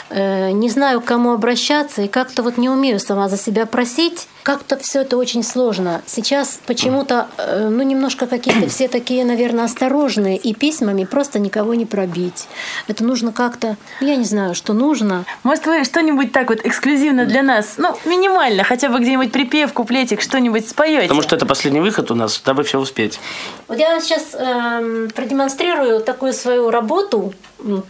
э, 0.09 0.51
не 0.51 0.69
знаю, 0.69 1.01
к 1.01 1.05
кому 1.05 1.33
обращаться, 1.33 2.03
и 2.03 2.07
как-то 2.07 2.43
вот 2.43 2.57
не 2.57 2.69
умею 2.69 2.99
сама 2.99 3.27
за 3.29 3.37
себя 3.37 3.65
просить, 3.65 4.27
как-то 4.45 4.77
все 4.77 5.01
это 5.01 5.17
очень 5.17 5.41
сложно. 5.41 6.03
Сейчас 6.05 6.59
почему-то, 6.67 7.27
э, 7.39 7.67
ну, 7.67 7.81
немножко 7.81 8.27
какие-то 8.27 8.69
все 8.69 8.87
такие, 8.87 9.25
наверное, 9.25 9.65
осторожные, 9.65 10.37
и 10.37 10.53
письмами 10.53 11.03
просто 11.03 11.39
никого 11.39 11.73
не 11.73 11.87
пробить. 11.87 12.47
Это 12.87 13.03
нужно 13.03 13.31
как-то, 13.31 13.75
я 14.01 14.15
не 14.15 14.23
знаю, 14.23 14.53
что 14.53 14.73
нужно. 14.73 15.25
Может, 15.41 15.65
вы 15.65 15.83
что-нибудь 15.83 16.31
так 16.31 16.49
вот 16.49 16.59
эксклюзивно 16.63 17.25
для 17.25 17.41
нас, 17.41 17.73
ну, 17.77 17.97
минимально, 18.05 18.63
хотя 18.63 18.89
бы 18.89 18.99
где-нибудь 18.99 19.31
припев, 19.31 19.73
куплетик, 19.73 20.21
что-нибудь 20.21 20.69
споете? 20.69 21.01
Потому 21.01 21.23
что 21.23 21.35
это 21.35 21.47
последний 21.47 21.81
выход 21.81 22.11
у 22.11 22.15
нас, 22.15 22.39
дабы 22.45 22.61
все 22.61 22.79
успеть. 22.79 23.19
Вот 23.67 23.79
я 23.79 23.93
вам 23.93 24.01
сейчас 24.01 24.35
эм, 24.35 25.09
продемонстрирую 25.09 26.01
такую 26.01 26.33
свою 26.33 26.69
работу 26.69 27.33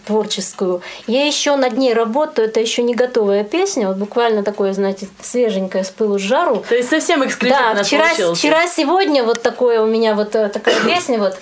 творческую. 0.06 0.82
Я 1.08 1.26
еще 1.26 1.56
над 1.56 1.78
ней 1.78 1.94
работаю, 1.94 2.48
это 2.48 2.60
еще 2.60 2.84
не 2.84 2.96
готовая 2.96 3.44
песня, 3.44 3.88
вот 3.88 3.98
буквально 3.98 4.44
такое, 4.44 4.74
знаете, 4.74 5.08
свеженькое 5.22 5.84
с 5.84 5.90
пылу 5.90 6.18
с 6.18 6.22
жару. 6.22 6.45
То 6.68 6.76
есть 6.76 6.90
совсем 6.90 7.26
эксклюзив 7.26 7.58
у 7.58 7.76
Да, 7.76 7.84
вчера, 7.84 8.06
получился. 8.06 8.36
вчера, 8.36 8.68
сегодня 8.68 9.24
вот 9.24 9.42
такое 9.42 9.82
у 9.82 9.88
меня 9.88 10.14
вот 10.16 10.36
э, 10.36 10.50
такая 10.50 10.76
песня 10.86 11.20
вот. 11.20 11.38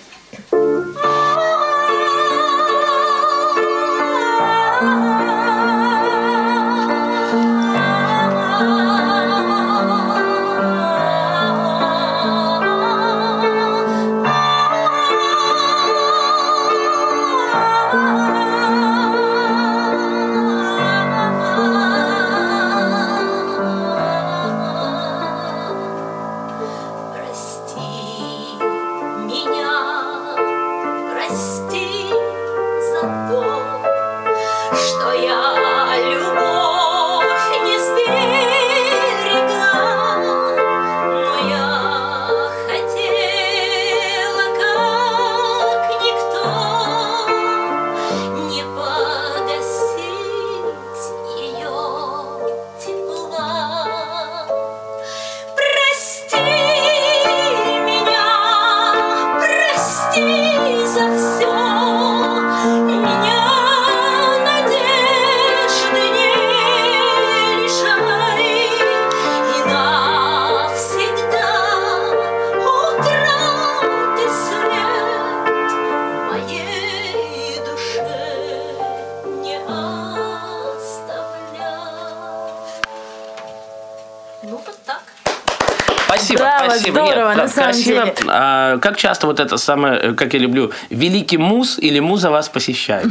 Самом 87.53 87.71
красиво. 87.71 88.05
деле. 88.05 88.15
А, 88.27 88.77
как 88.77 88.97
часто 88.97 89.27
вот 89.27 89.39
это 89.39 89.57
самое, 89.57 89.99
э, 89.99 90.13
как 90.13 90.33
я 90.33 90.39
люблю, 90.39 90.71
великий 90.89 91.37
муз 91.37 91.79
или 91.79 91.99
муза 91.99 92.29
вас 92.29 92.49
посещает? 92.49 93.07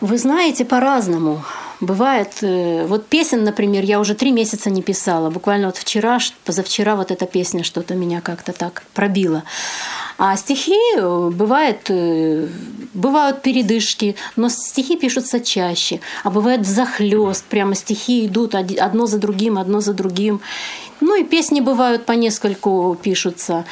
Вы 0.00 0.18
знаете, 0.18 0.64
по-разному. 0.64 1.42
Бывает, 1.80 2.42
э, 2.42 2.86
вот 2.86 3.06
песен, 3.06 3.44
например, 3.44 3.84
я 3.84 4.00
уже 4.00 4.14
три 4.14 4.32
месяца 4.32 4.70
не 4.70 4.82
писала. 4.82 5.30
Буквально 5.30 5.66
вот 5.66 5.76
вчера, 5.76 6.18
позавчера 6.44 6.96
вот 6.96 7.10
эта 7.10 7.26
песня 7.26 7.64
что-то 7.64 7.94
меня 7.94 8.20
как-то 8.20 8.52
так 8.52 8.82
пробила. 8.94 9.42
А 10.18 10.36
стихи 10.36 10.78
э, 10.96 11.30
бывает, 11.32 11.90
бывают 12.96 13.42
передышки, 13.42 14.16
но 14.34 14.48
стихи 14.48 14.96
пишутся 14.96 15.40
чаще. 15.40 16.00
А 16.24 16.30
бывает 16.30 16.62
взахлёст, 16.62 17.44
прямо 17.44 17.74
стихи 17.74 18.26
идут 18.26 18.54
одно 18.54 19.06
за 19.06 19.18
другим, 19.18 19.58
одно 19.58 19.80
за 19.80 19.92
другим. 19.92 20.40
Ну 21.00 21.14
и 21.14 21.24
песни 21.24 21.60
бывают 21.60 22.04
по 22.06 22.12
нескольку 22.12 22.96
пишутся. 23.00 23.64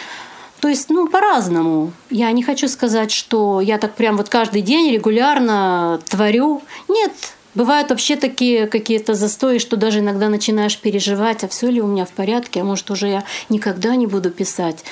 То 0.61 0.68
есть, 0.68 0.89
ну, 0.89 1.09
по-разному. 1.09 1.93
Я 2.09 2.33
не 2.33 2.43
хочу 2.43 2.68
сказать, 2.68 3.11
что 3.11 3.61
я 3.61 3.77
так 3.77 3.95
прям 3.95 4.16
вот 4.16 4.29
каждый 4.31 4.62
день 4.62 4.93
регулярно 4.95 6.01
творю. 6.09 6.62
Нет, 6.89 7.12
Бывают 7.55 7.90
вообще 7.90 8.16
такие 8.16 8.66
какие-то 8.66 9.14
застои, 9.14 9.59
что 9.59 9.76
даже 9.76 10.00
иногда 10.00 10.28
начинаешь 10.28 10.76
переживать, 10.78 11.44
а 11.44 11.48
все 11.48 11.68
ли 11.70 11.80
у 11.80 11.86
меня 11.86 12.05
в 12.05 12.11
порядке, 12.11 12.61
а 12.61 12.64
может 12.64 12.90
уже 12.90 13.09
я 13.09 13.24
никогда 13.48 13.94
не 13.96 14.07
буду 14.07 14.30
писать. 14.30 14.84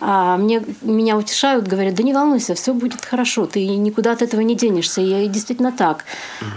А 0.00 0.36
мне, 0.36 0.62
меня 0.82 1.16
утешают, 1.16 1.66
говорят, 1.66 1.94
да 1.94 2.02
не 2.02 2.12
волнуйся, 2.14 2.54
все 2.54 2.72
будет 2.74 3.04
хорошо, 3.04 3.46
ты 3.46 3.66
никуда 3.66 4.12
от 4.12 4.22
этого 4.22 4.40
не 4.42 4.54
денешься. 4.54 5.00
И 5.00 5.04
я- 5.06 5.26
действительно 5.26 5.72
так. 5.72 6.04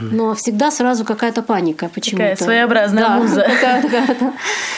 Но 0.02 0.36
всегда 0.36 0.72
сразу 0.72 1.06
какая-то 1.06 1.42
паника 1.42 1.90
почему-то. 1.94 2.24
Такая 2.30 2.36
своеобразная 2.36 3.04
Да, 3.04 3.18
муза. 3.18 3.42
такая- 3.48 3.82
такая- 3.82 4.34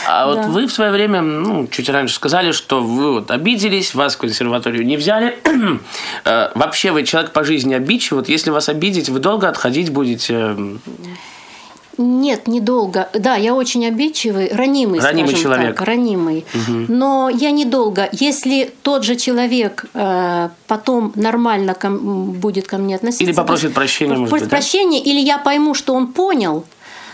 А 0.07 0.27
вот 0.27 0.45
вы 0.45 0.67
в 0.67 0.71
свое 0.71 0.91
время, 0.91 1.21
ну, 1.21 1.67
чуть 1.67 1.89
раньше 1.89 2.15
сказали, 2.15 2.51
что 2.51 2.81
вы 2.81 3.13
вот 3.13 3.31
обиделись, 3.31 3.93
вас 3.93 4.15
в 4.15 4.17
консерваторию 4.17 4.85
не 4.85 4.97
взяли. 4.97 5.37
Э, 6.25 6.49
Вообще 6.55 6.91
вы 6.91 7.03
человек 7.03 7.31
по 7.31 7.43
жизни 7.43 7.73
обидчив. 7.73 8.13
Вот 8.13 8.29
если 8.29 8.49
вас 8.49 8.69
обидеть, 8.69 9.09
вы 9.09 9.19
долго 9.19 9.47
отходить 9.49 9.91
будете? 9.91 10.55
Нет, 12.01 12.47
недолго. 12.47 13.09
Да, 13.13 13.35
я 13.35 13.53
очень 13.53 13.85
обидчивый, 13.85 14.49
ранимый, 14.53 15.01
Ранимый 15.01 15.33
человек. 15.33 15.75
так, 15.75 15.85
ранимый. 15.85 16.45
Но 16.87 17.29
я 17.29 17.51
недолго. 17.51 18.07
Если 18.13 18.71
тот 18.83 19.03
же 19.03 19.17
человек 19.17 19.85
э, 19.93 20.49
потом 20.67 21.11
нормально 21.15 21.73
ко 21.73 21.89
будет 21.89 22.67
ко 22.67 22.77
мне 22.77 22.95
относиться, 22.95 23.23
Или 23.25 23.33
попросит 23.33 23.73
прощения, 23.73 24.15
может 24.15 24.31
быть, 24.31 24.43
да? 24.43 24.49
прощения, 24.49 25.01
или 25.01 25.19
я 25.19 25.39
пойму, 25.39 25.73
что 25.73 25.93
он 25.93 26.07
понял, 26.07 26.63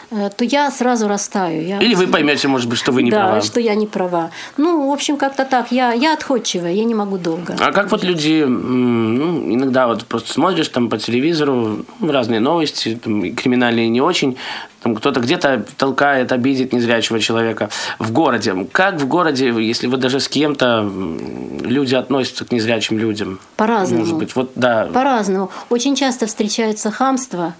то 0.10 0.45
я 0.45 0.72
сразу 0.72 1.08
растаю. 1.08 1.62
Я- 1.66 1.80
Или 1.80 1.95
вы 1.95 2.08
поймете, 2.08 2.47
может 2.47 2.70
быть, 2.70 2.78
что 2.80 2.91
вы 2.91 3.03
не 3.03 3.12
да, 3.12 3.26
права? 3.28 3.41
что 3.41 3.60
я 3.60 3.76
не 3.76 3.88
права. 3.88 4.32
Ну, 4.58 4.89
в 4.89 4.93
общем, 4.93 5.18
как-то 5.18 5.45
так. 5.45 5.72
Я, 5.72 5.93
я 5.93 6.14
отходчивая, 6.14 6.72
я 6.72 6.84
не 6.84 6.95
могу 6.95 7.18
долго. 7.18 7.56
А 7.60 7.72
как 7.72 7.91
вот 7.91 8.03
люди, 8.03 8.43
ну, 8.47 9.53
иногда 9.53 9.88
вот 9.88 10.06
просто 10.06 10.34
смотришь 10.34 10.68
там 10.70 10.89
по 10.89 10.97
телевизору 10.97 11.86
ну, 11.99 12.12
разные 12.12 12.39
новости, 12.39 12.99
там, 13.03 13.34
криминальные 13.36 13.89
не 13.89 14.01
очень, 14.01 14.38
там 14.86 14.94
кто-то 14.94 15.20
где-то 15.20 15.66
толкает, 15.78 16.32
обидит 16.32 16.72
незрячего 16.72 17.20
человека 17.20 17.72
в 17.98 18.12
городе. 18.12 18.54
Как 18.72 19.02
в 19.02 19.08
городе, 19.08 19.48
если 19.48 19.88
вы 19.88 19.98
даже 19.98 20.20
с 20.20 20.28
кем-то 20.28 20.88
люди 21.64 21.96
относятся 21.96 22.46
к 22.46 22.52
незрячим 22.52 23.00
людям? 23.00 23.40
По-разному. 23.56 24.02
Может 24.02 24.18
быть, 24.18 24.36
вот 24.36 24.52
да. 24.54 24.88
По-разному. 24.94 25.50
Очень 25.72 25.96
часто 25.96 26.28
встречается 26.28 26.92
хамство 26.92 27.56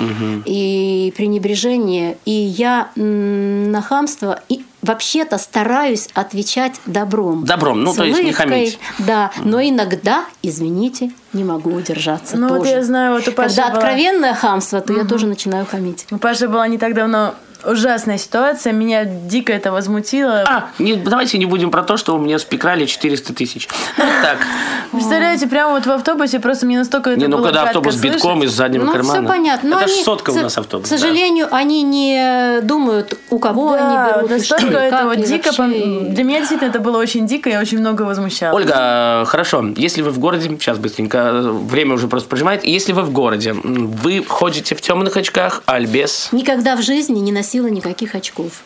и 0.00 1.14
пренебрежение. 1.16 2.18
И 2.24 2.32
я 2.32 2.90
на 2.96 3.80
хамство 3.80 4.40
и 4.48 4.64
вообще-то 4.84 5.38
стараюсь 5.38 6.08
отвечать 6.14 6.80
добром. 6.86 7.44
Добром, 7.44 7.82
ну, 7.82 7.92
С 7.92 7.96
то 7.96 8.04
есть 8.04 8.22
не 8.22 8.32
хамить. 8.32 8.78
Да, 8.98 9.30
но 9.44 9.60
иногда, 9.60 10.24
извините, 10.42 11.10
не 11.32 11.44
могу 11.44 11.72
удержаться 11.72 12.36
Ну, 12.36 12.48
вот 12.48 12.58
тоже. 12.58 12.70
я 12.70 12.82
знаю, 12.82 13.14
вот 13.14 13.26
у 13.26 13.32
Паши 13.32 13.56
Когда 13.56 13.70
была- 13.70 13.78
откровенное 13.78 14.34
хамство, 14.34 14.80
то 14.80 14.92
я 14.92 15.04
тоже 15.04 15.26
начинаю 15.26 15.66
хамить. 15.66 16.06
У 16.10 16.18
Паши 16.18 16.48
была 16.48 16.68
не 16.68 16.78
так 16.78 16.94
давно 16.94 17.34
ужасная 17.66 18.18
ситуация, 18.18 18.72
меня 18.72 19.04
дико 19.04 19.52
это 19.52 19.72
возмутило. 19.72 20.44
А, 20.46 20.68
не- 20.78 20.94
давайте 20.96 21.38
не 21.38 21.46
будем 21.46 21.70
про 21.70 21.82
то, 21.82 21.96
что 21.96 22.14
у 22.14 22.18
меня 22.18 22.38
спекрали 22.38 22.86
400 22.86 23.32
тысяч. 23.34 23.68
Вот 23.96 24.06
так. 24.22 24.38
Представляете, 24.92 25.46
прямо 25.46 25.72
вот 25.72 25.86
в 25.86 25.90
автобусе 25.90 26.38
просто 26.40 26.66
мне 26.66 26.78
настолько 26.78 27.10
это 27.10 27.20
Не, 27.20 27.26
ну 27.26 27.38
было 27.38 27.46
когда 27.46 27.62
автобус 27.64 27.96
битком 27.96 28.20
слышать. 28.38 28.44
из 28.44 28.52
заднего 28.56 28.84
Ну, 28.84 28.92
кармана. 28.92 29.20
все 29.20 29.28
понятно. 29.28 29.70
Но 29.70 29.78
Это 29.80 29.88
ж 29.88 29.92
они, 29.92 30.04
сотка 30.04 30.30
у 30.30 30.34
нас 30.34 30.56
автобус. 30.58 30.86
К 30.88 30.90
да. 30.90 30.98
сожалению, 30.98 31.48
они 31.50 31.82
не 31.82 32.60
думают, 32.62 33.18
у 33.30 33.38
кого 33.38 33.72
Да, 33.72 33.86
они 34.16 34.28
берут. 34.28 34.42
что, 34.44 34.54
настолько 34.56 34.78
это 34.78 35.04
вот 35.04 35.22
дико. 35.22 35.50
вообще. 35.56 36.00
Для 36.10 36.24
меня 36.24 36.38
действительно 36.40 36.68
это 36.70 36.78
было 36.80 36.98
очень 36.98 37.26
дико, 37.26 37.50
я 37.50 37.60
очень 37.60 37.78
много 37.78 38.02
возмущалась. 38.02 38.56
Ольга, 38.56 39.24
хорошо, 39.26 39.64
если 39.76 40.02
вы 40.02 40.10
в 40.10 40.18
городе, 40.18 40.48
сейчас 40.48 40.78
быстренько, 40.78 41.42
время 41.42 41.94
уже 41.94 42.06
просто 42.08 42.28
прожимает, 42.28 42.64
если 42.64 42.92
вы 42.92 43.02
в 43.02 43.10
городе, 43.12 43.52
вы 43.52 44.24
ходите 44.26 44.74
в 44.74 44.80
темных 44.80 45.16
очках, 45.16 45.62
аль 45.68 45.86
без? 45.86 46.28
Никогда 46.32 46.76
в 46.76 46.82
жизни 46.82 47.18
не 47.18 47.32
носила 47.54 47.68
никаких 47.68 48.16
очков. 48.16 48.64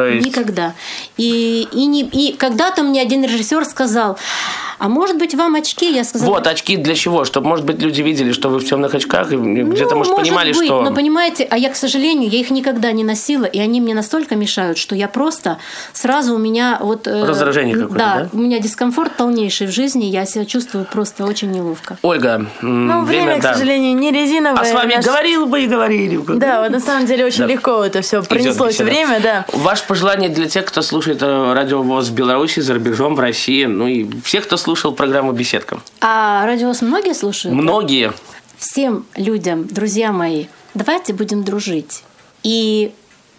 То 0.00 0.06
есть... 0.08 0.26
Никогда. 0.26 0.74
И, 1.16 1.68
и, 1.72 1.86
не, 1.86 2.02
и 2.02 2.32
когда-то 2.36 2.82
мне 2.82 3.00
один 3.02 3.24
режиссер 3.24 3.64
сказал, 3.64 4.18
А 4.78 4.88
может 4.88 5.18
быть, 5.18 5.34
вам 5.34 5.54
очки, 5.56 5.92
я 5.94 6.04
сказала... 6.04 6.30
Вот, 6.30 6.46
очки 6.46 6.76
для 6.76 6.94
чего? 6.94 7.24
Чтобы, 7.24 7.48
может 7.48 7.66
быть, 7.66 7.80
люди 7.82 8.00
видели, 8.02 8.32
что 8.32 8.48
вы 8.48 8.58
в 8.60 8.64
темных 8.64 8.94
очках, 8.94 9.30
и 9.32 9.36
где-то, 9.36 9.90
Ну, 9.90 9.96
может, 9.98 10.16
понимали, 10.16 10.52
быть, 10.54 10.64
что... 10.66 10.80
Но 10.82 10.94
понимаете, 10.94 11.46
а 11.50 11.58
я, 11.58 11.68
к 11.68 11.76
сожалению, 11.76 12.30
я 12.30 12.38
их 12.40 12.50
никогда 12.50 12.90
не 12.92 13.04
носила, 13.04 13.44
и 13.44 13.58
они 13.58 13.80
мне 13.80 13.94
настолько 13.94 14.36
мешают, 14.36 14.78
что 14.78 14.94
я 14.94 15.06
просто 15.08 15.58
сразу 15.92 16.34
у 16.34 16.38
меня 16.38 16.78
вот... 16.80 17.06
э, 17.06 17.24
Раздражение 17.26 17.74
какое-то, 17.76 17.94
да? 17.98 18.28
у 18.32 18.38
меня 18.38 18.58
дискомфорт 18.58 19.12
полнейший 19.16 19.66
в 19.66 19.70
жизни, 19.70 20.04
я 20.06 20.24
себя 20.24 20.44
чувствую 20.46 20.86
просто 20.90 21.24
очень 21.26 21.50
неловко. 21.50 21.98
Ольга, 22.02 22.46
Ну, 22.62 23.02
время, 23.02 23.38
да. 23.40 23.52
к 23.52 23.54
сожалению, 23.56 23.94
не 23.96 24.10
резиновое. 24.12 24.60
А 24.62 24.64
с 24.64 24.72
вами 24.72 24.94
Наш- 24.94 25.04
говорил 25.04 25.44
бы 25.46 25.62
и 25.62 25.66
говорили. 25.66 26.18
Да, 26.26 26.62
вот 26.62 26.70
на 26.70 26.80
самом 26.80 27.04
деле 27.06 27.26
очень 27.26 27.40
Да. 27.40 27.46
легко 27.46 27.84
это 27.84 28.00
все 28.00 28.20
беседа. 28.22 28.84
время, 28.84 29.20
да. 29.20 29.44
Ваше 29.52 29.84
пожелание 29.90 30.28
для 30.28 30.46
тех, 30.48 30.66
кто 30.66 30.82
слушает 30.82 31.20
э, 31.20 31.52
радио 31.52 31.82
ВОЗ 31.82 32.10
в 32.10 32.14
Беларуси, 32.14 32.60
за 32.60 32.74
рубежом, 32.74 33.16
в 33.16 33.18
России, 33.18 33.64
ну 33.64 33.88
и 33.88 34.08
всех, 34.22 34.44
кто 34.44 34.56
слушал 34.56 34.92
программу 34.92 35.32
«Беседка». 35.32 35.80
А 36.00 36.46
радиос 36.46 36.80
многие 36.80 37.12
слушают? 37.12 37.56
Многие. 37.56 38.12
всем 38.56 39.04
людям, 39.16 39.66
друзья 39.66 40.12
мои, 40.12 40.46
давайте 40.74 41.12
будем 41.12 41.42
дружить. 41.42 42.04
И 42.44 42.92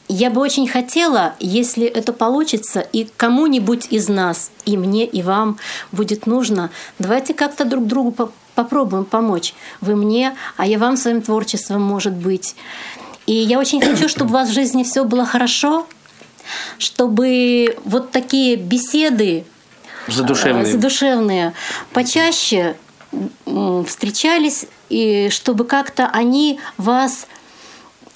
я 0.10 0.30
бы 0.30 0.42
очень 0.42 0.68
хотела, 0.68 1.36
если 1.40 1.86
это 1.86 2.12
получится, 2.12 2.82
и 2.82 3.08
кому-нибудь 3.16 3.88
из 3.90 4.10
нас, 4.10 4.52
и 4.66 4.76
мне, 4.76 5.06
и 5.06 5.22
вам 5.22 5.58
будет 5.94 6.26
нужно, 6.26 6.70
давайте 7.00 7.34
как-то 7.34 7.64
друг 7.64 7.88
другу 7.88 8.12
по- 8.12 8.32
попробуем 8.56 9.06
помочь. 9.06 9.54
Вы 9.80 9.96
мне, 9.96 10.36
а 10.58 10.68
я 10.68 10.80
вам 10.80 10.98
своим 10.98 11.22
творчеством, 11.22 11.82
может 11.82 12.12
быть. 12.12 12.58
И 13.26 13.34
я 13.34 13.58
очень 13.58 13.80
хочу, 13.80 14.10
чтобы 14.10 14.32
у 14.32 14.34
вас 14.34 14.50
в 14.50 14.54
жизни 14.54 14.84
все 14.84 15.06
было 15.06 15.26
хорошо, 15.26 15.88
чтобы 16.78 17.78
вот 17.84 18.12
такие 18.12 18.56
беседы 18.56 19.46
Задушевные. 20.08 20.64
э, 20.66 20.72
задушевные 20.72 21.54
почаще 21.94 22.76
м, 23.46 23.86
встречались, 23.86 24.66
и 24.90 25.30
чтобы 25.32 25.66
как-то 25.66 26.08
они 26.08 26.60
вас 26.78 27.28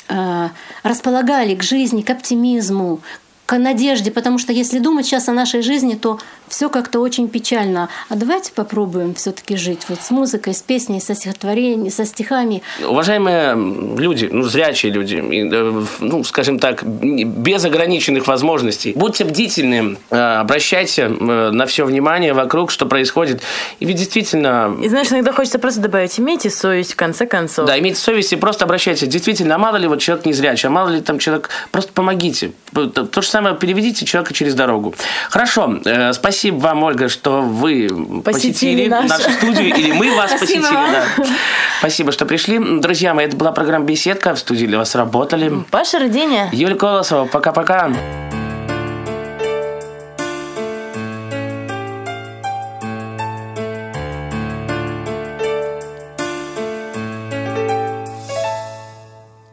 э, 0.07 0.49
располагали 0.83 1.55
к 1.55 1.63
жизни, 1.63 2.01
к 2.01 2.09
оптимизму, 2.09 3.01
к 3.45 3.57
надежде, 3.57 4.11
потому 4.11 4.39
что 4.39 4.51
если 4.53 4.79
думать 4.79 5.05
сейчас 5.05 5.29
о 5.29 5.31
нашей 5.31 5.61
жизни, 5.61 5.95
то 5.95 6.19
все 6.47 6.69
как-то 6.69 6.99
очень 6.99 7.27
печально. 7.27 7.89
А 8.09 8.15
давайте 8.15 8.51
попробуем 8.51 9.13
все-таки 9.13 9.55
жить 9.55 9.81
вот 9.87 9.99
с 10.01 10.09
музыкой, 10.11 10.53
с 10.53 10.61
песней, 10.61 10.99
со 10.99 11.15
стихотворением, 11.15 11.91
со 11.91 12.05
стихами. 12.05 12.61
Уважаемые 12.83 13.55
люди, 13.97 14.29
ну, 14.31 14.43
зрячие 14.43 14.91
люди, 14.91 15.15
э, 15.15 15.83
ну, 15.99 16.23
скажем 16.23 16.59
так, 16.59 16.83
без 16.83 17.65
ограниченных 17.65 18.27
возможностей, 18.27 18.93
будьте 18.95 19.25
бдительны, 19.25 19.97
э, 20.09 20.15
обращайте 20.15 21.03
э, 21.03 21.49
на 21.51 21.65
все 21.65 21.85
внимание 21.85 22.33
вокруг, 22.33 22.71
что 22.71 22.85
происходит. 22.85 23.41
И 23.79 23.85
ведь 23.85 23.97
действительно, 23.97 24.75
И 24.81 24.89
знаешь, 24.89 25.11
иногда 25.11 25.31
хочется 25.31 25.59
просто 25.59 25.81
добавить, 25.81 26.19
имейте 26.19 26.49
совесть 26.49 26.93
в 26.93 26.95
конце 26.95 27.25
концов. 27.25 27.67
да, 27.67 27.77
имейте 27.77 27.99
совесть 27.99 28.33
и 28.33 28.35
просто 28.35 28.65
обращайтесь. 28.65 29.07
Действительно, 29.07 29.55
а 29.55 29.57
мало 29.57 29.77
ли 29.77 29.87
вот 29.87 29.99
человек 29.99 30.25
не 30.25 30.33
зрячий, 30.33 30.67
а 30.67 30.71
мало 30.71 30.89
ли 30.89 31.01
там 31.01 31.19
человек, 31.19 31.49
просто 31.71 31.91
помогите. 31.93 32.51
То 32.73 32.87
то 32.87 33.21
же 33.21 33.27
самое, 33.35 33.53
переведите 33.57 34.05
человека 34.05 34.33
через 34.33 34.55
дорогу. 34.55 34.95
Хорошо, 35.29 35.79
э, 35.83 36.13
спасибо 36.13 36.55
вам, 36.59 36.83
Ольга, 36.83 37.09
что 37.09 37.41
вы 37.41 37.89
посетили, 38.23 38.23
Посетили 38.23 38.87
наш- 38.87 39.09
нашу 39.09 39.29
студию, 39.31 39.75
или 39.75 39.91
мы 39.91 40.15
вас 40.15 40.31
Спасибо 40.31 40.61
посетили. 40.61 40.73
вам. 40.73 40.91
да. 41.17 41.25
Спасибо, 41.79 42.11
что 42.13 42.25
пришли. 42.25 42.59
Друзья 42.79 43.13
мои, 43.13 43.25
это 43.25 43.35
была 43.35 43.51
программа 43.51 43.83
«Беседка». 43.85 44.35
В 44.35 44.39
студии 44.39 44.65
для 44.67 44.77
вас 44.77 44.95
работали. 44.95 45.51
Паша 45.69 45.99
Родения. 45.99 46.47
Юлия 46.53 46.75
Колосова, 46.77 47.25
пока-пока. 47.25 47.91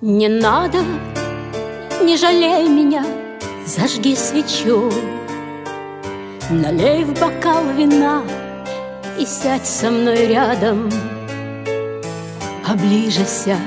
Не 0.01 0.28
надо, 0.28 0.78
не 2.03 2.16
жалей 2.16 2.68
меня, 2.68 3.05
зажги 3.67 4.17
свечу, 4.17 4.91
Налей 6.51 7.05
в 7.05 7.19
бокал 7.19 7.65
вина 7.77 8.23
и 9.19 9.25
сядь 9.25 9.67
со 9.67 9.91
мной 9.91 10.27
рядом. 10.27 10.91
Поближе 12.67 13.25
сядь, 13.25 13.59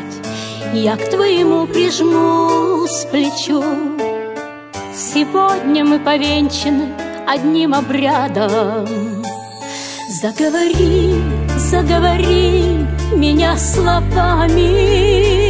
я 0.74 0.96
к 0.96 1.10
твоему 1.10 1.66
прижмусь 1.66 3.06
плечу. 3.10 3.64
Сегодня 4.94 5.84
мы 5.84 6.00
повенчаны 6.00 6.90
одним 7.28 7.74
обрядом. 7.74 9.24
Заговори, 10.22 11.16
заговори 11.58 12.86
меня 13.16 13.58
словами 13.58 15.45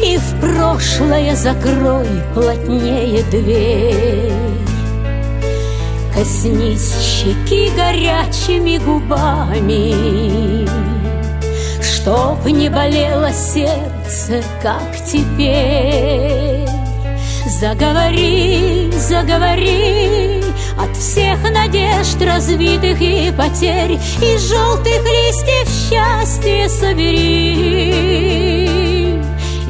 И 0.00 0.16
в 0.16 0.40
прошлое 0.40 1.34
закрой 1.34 2.06
плотнее 2.34 3.22
дверь. 3.24 4.32
Коснись 6.14 6.94
щеки 7.00 7.70
горячими 7.76 8.78
губами 8.78 10.68
Чтоб 11.80 12.44
не 12.46 12.68
болело 12.68 13.32
сердце, 13.32 14.42
как 14.62 14.96
теперь. 15.06 16.68
Заговори, 17.48 18.90
заговори 18.92 20.42
От 20.78 20.96
всех 20.96 21.38
надежд 21.50 22.20
разбитых 22.20 23.00
и 23.00 23.32
потерь 23.36 23.98
И 24.22 24.38
желтых 24.38 25.02
листьев 25.02 25.68
счастье 25.68 26.68
собери 26.68 28.67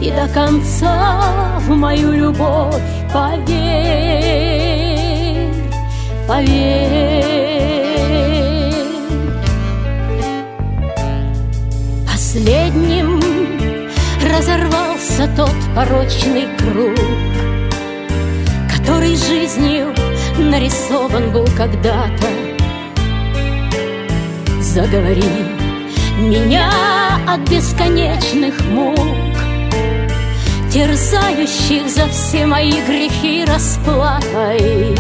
И 0.01 0.11
до 0.11 0.29
конца 0.33 1.59
в 1.67 1.71
мою 1.71 2.13
любовь 2.13 2.83
поверь 3.13 4.29
Поверь 6.27 7.25
Последним 12.07 13.21
разорвался 14.23 15.29
тот 15.37 15.57
порочный 15.75 16.47
круг 16.59 16.99
который 18.99 19.17
жизнью 19.17 19.95
нарисован 20.39 21.31
был 21.31 21.47
когда-то. 21.57 22.27
Заговори 24.61 25.23
меня 26.19 26.71
от 27.29 27.41
бесконечных 27.51 28.61
мук, 28.71 28.99
терзающих 30.71 31.89
за 31.89 32.07
все 32.09 32.47
мои 32.47 32.73
грехи 32.87 33.45
расплатой. 33.45 34.95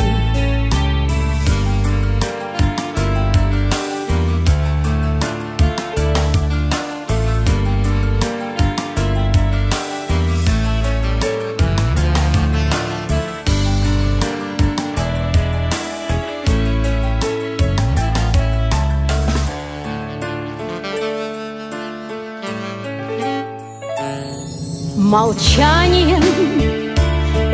Молчанием 25.09 26.23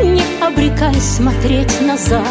не 0.03 0.45
обрекай 0.45 0.93
смотреть 0.95 1.79
назад. 1.79 2.27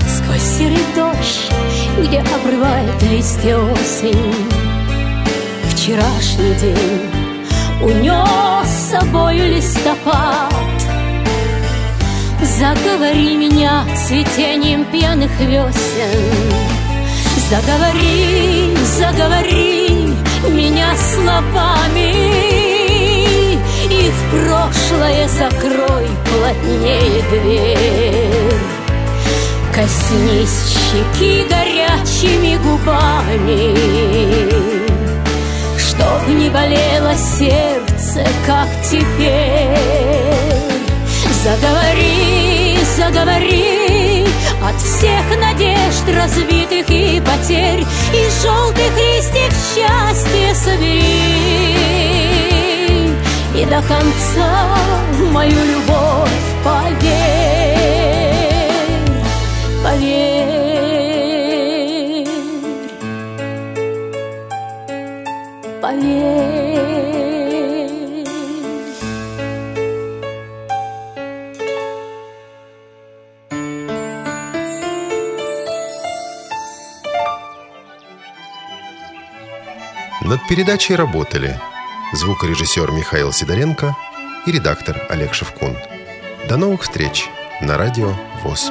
Сквозь 0.00 0.42
серый 0.42 0.84
дождь, 0.96 1.48
где 1.96 2.24
обрывает 2.34 3.00
листья 3.02 3.56
осень. 3.58 4.34
Вчерашний 5.70 6.54
день 6.54 7.08
унес 7.80 8.68
с 8.68 8.90
собою 8.90 9.54
листопад. 9.54 10.52
Заговори 12.42 13.36
меня 13.36 13.84
цветением 13.94 14.84
пьяных 14.86 15.30
весен. 15.38 16.32
Заговори, 17.48 18.76
заговори 18.98 20.12
меня 20.50 20.96
словами 20.96 22.61
И 23.92 24.10
в 24.10 24.20
прошлое 24.30 25.28
закрой 25.28 26.06
плотнее 26.24 27.22
дверь. 27.30 28.72
Коснись 29.74 30.78
щеки 30.90 31.46
горячими 31.48 32.56
губами 32.56 33.74
Чтоб 35.78 36.28
не 36.28 36.48
болело 36.48 37.14
сердце, 37.16 38.26
как 38.46 38.68
теперь. 38.82 39.76
Заговори, 41.42 42.78
заговори 42.96 44.26
От 44.62 44.80
всех 44.80 45.24
надежд 45.40 46.04
разбитых 46.16 46.88
и 46.88 47.20
потерь 47.20 47.84
И 48.14 48.30
желтых 48.42 48.96
листьев 48.96 49.52
счастье 49.74 50.54
собери 50.54 52.11
И 53.62 53.64
до 53.64 53.80
конца 53.82 54.76
в 55.12 55.32
мою 55.32 55.50
любовь 55.50 56.28
поверь 56.64 57.92
Поверь 59.84 60.72
Поверь. 65.80 66.52
Над 80.22 80.48
передачей 80.48 80.96
работали 80.96 81.60
звукорежиссер 82.12 82.90
Михаил 82.90 83.32
Сидоренко 83.32 83.96
и 84.46 84.52
редактор 84.52 85.06
Олег 85.08 85.34
Шевкун. 85.34 85.76
До 86.48 86.56
новых 86.56 86.82
встреч 86.82 87.28
на 87.60 87.78
радио 87.78 88.14
ВОЗ. 88.42 88.70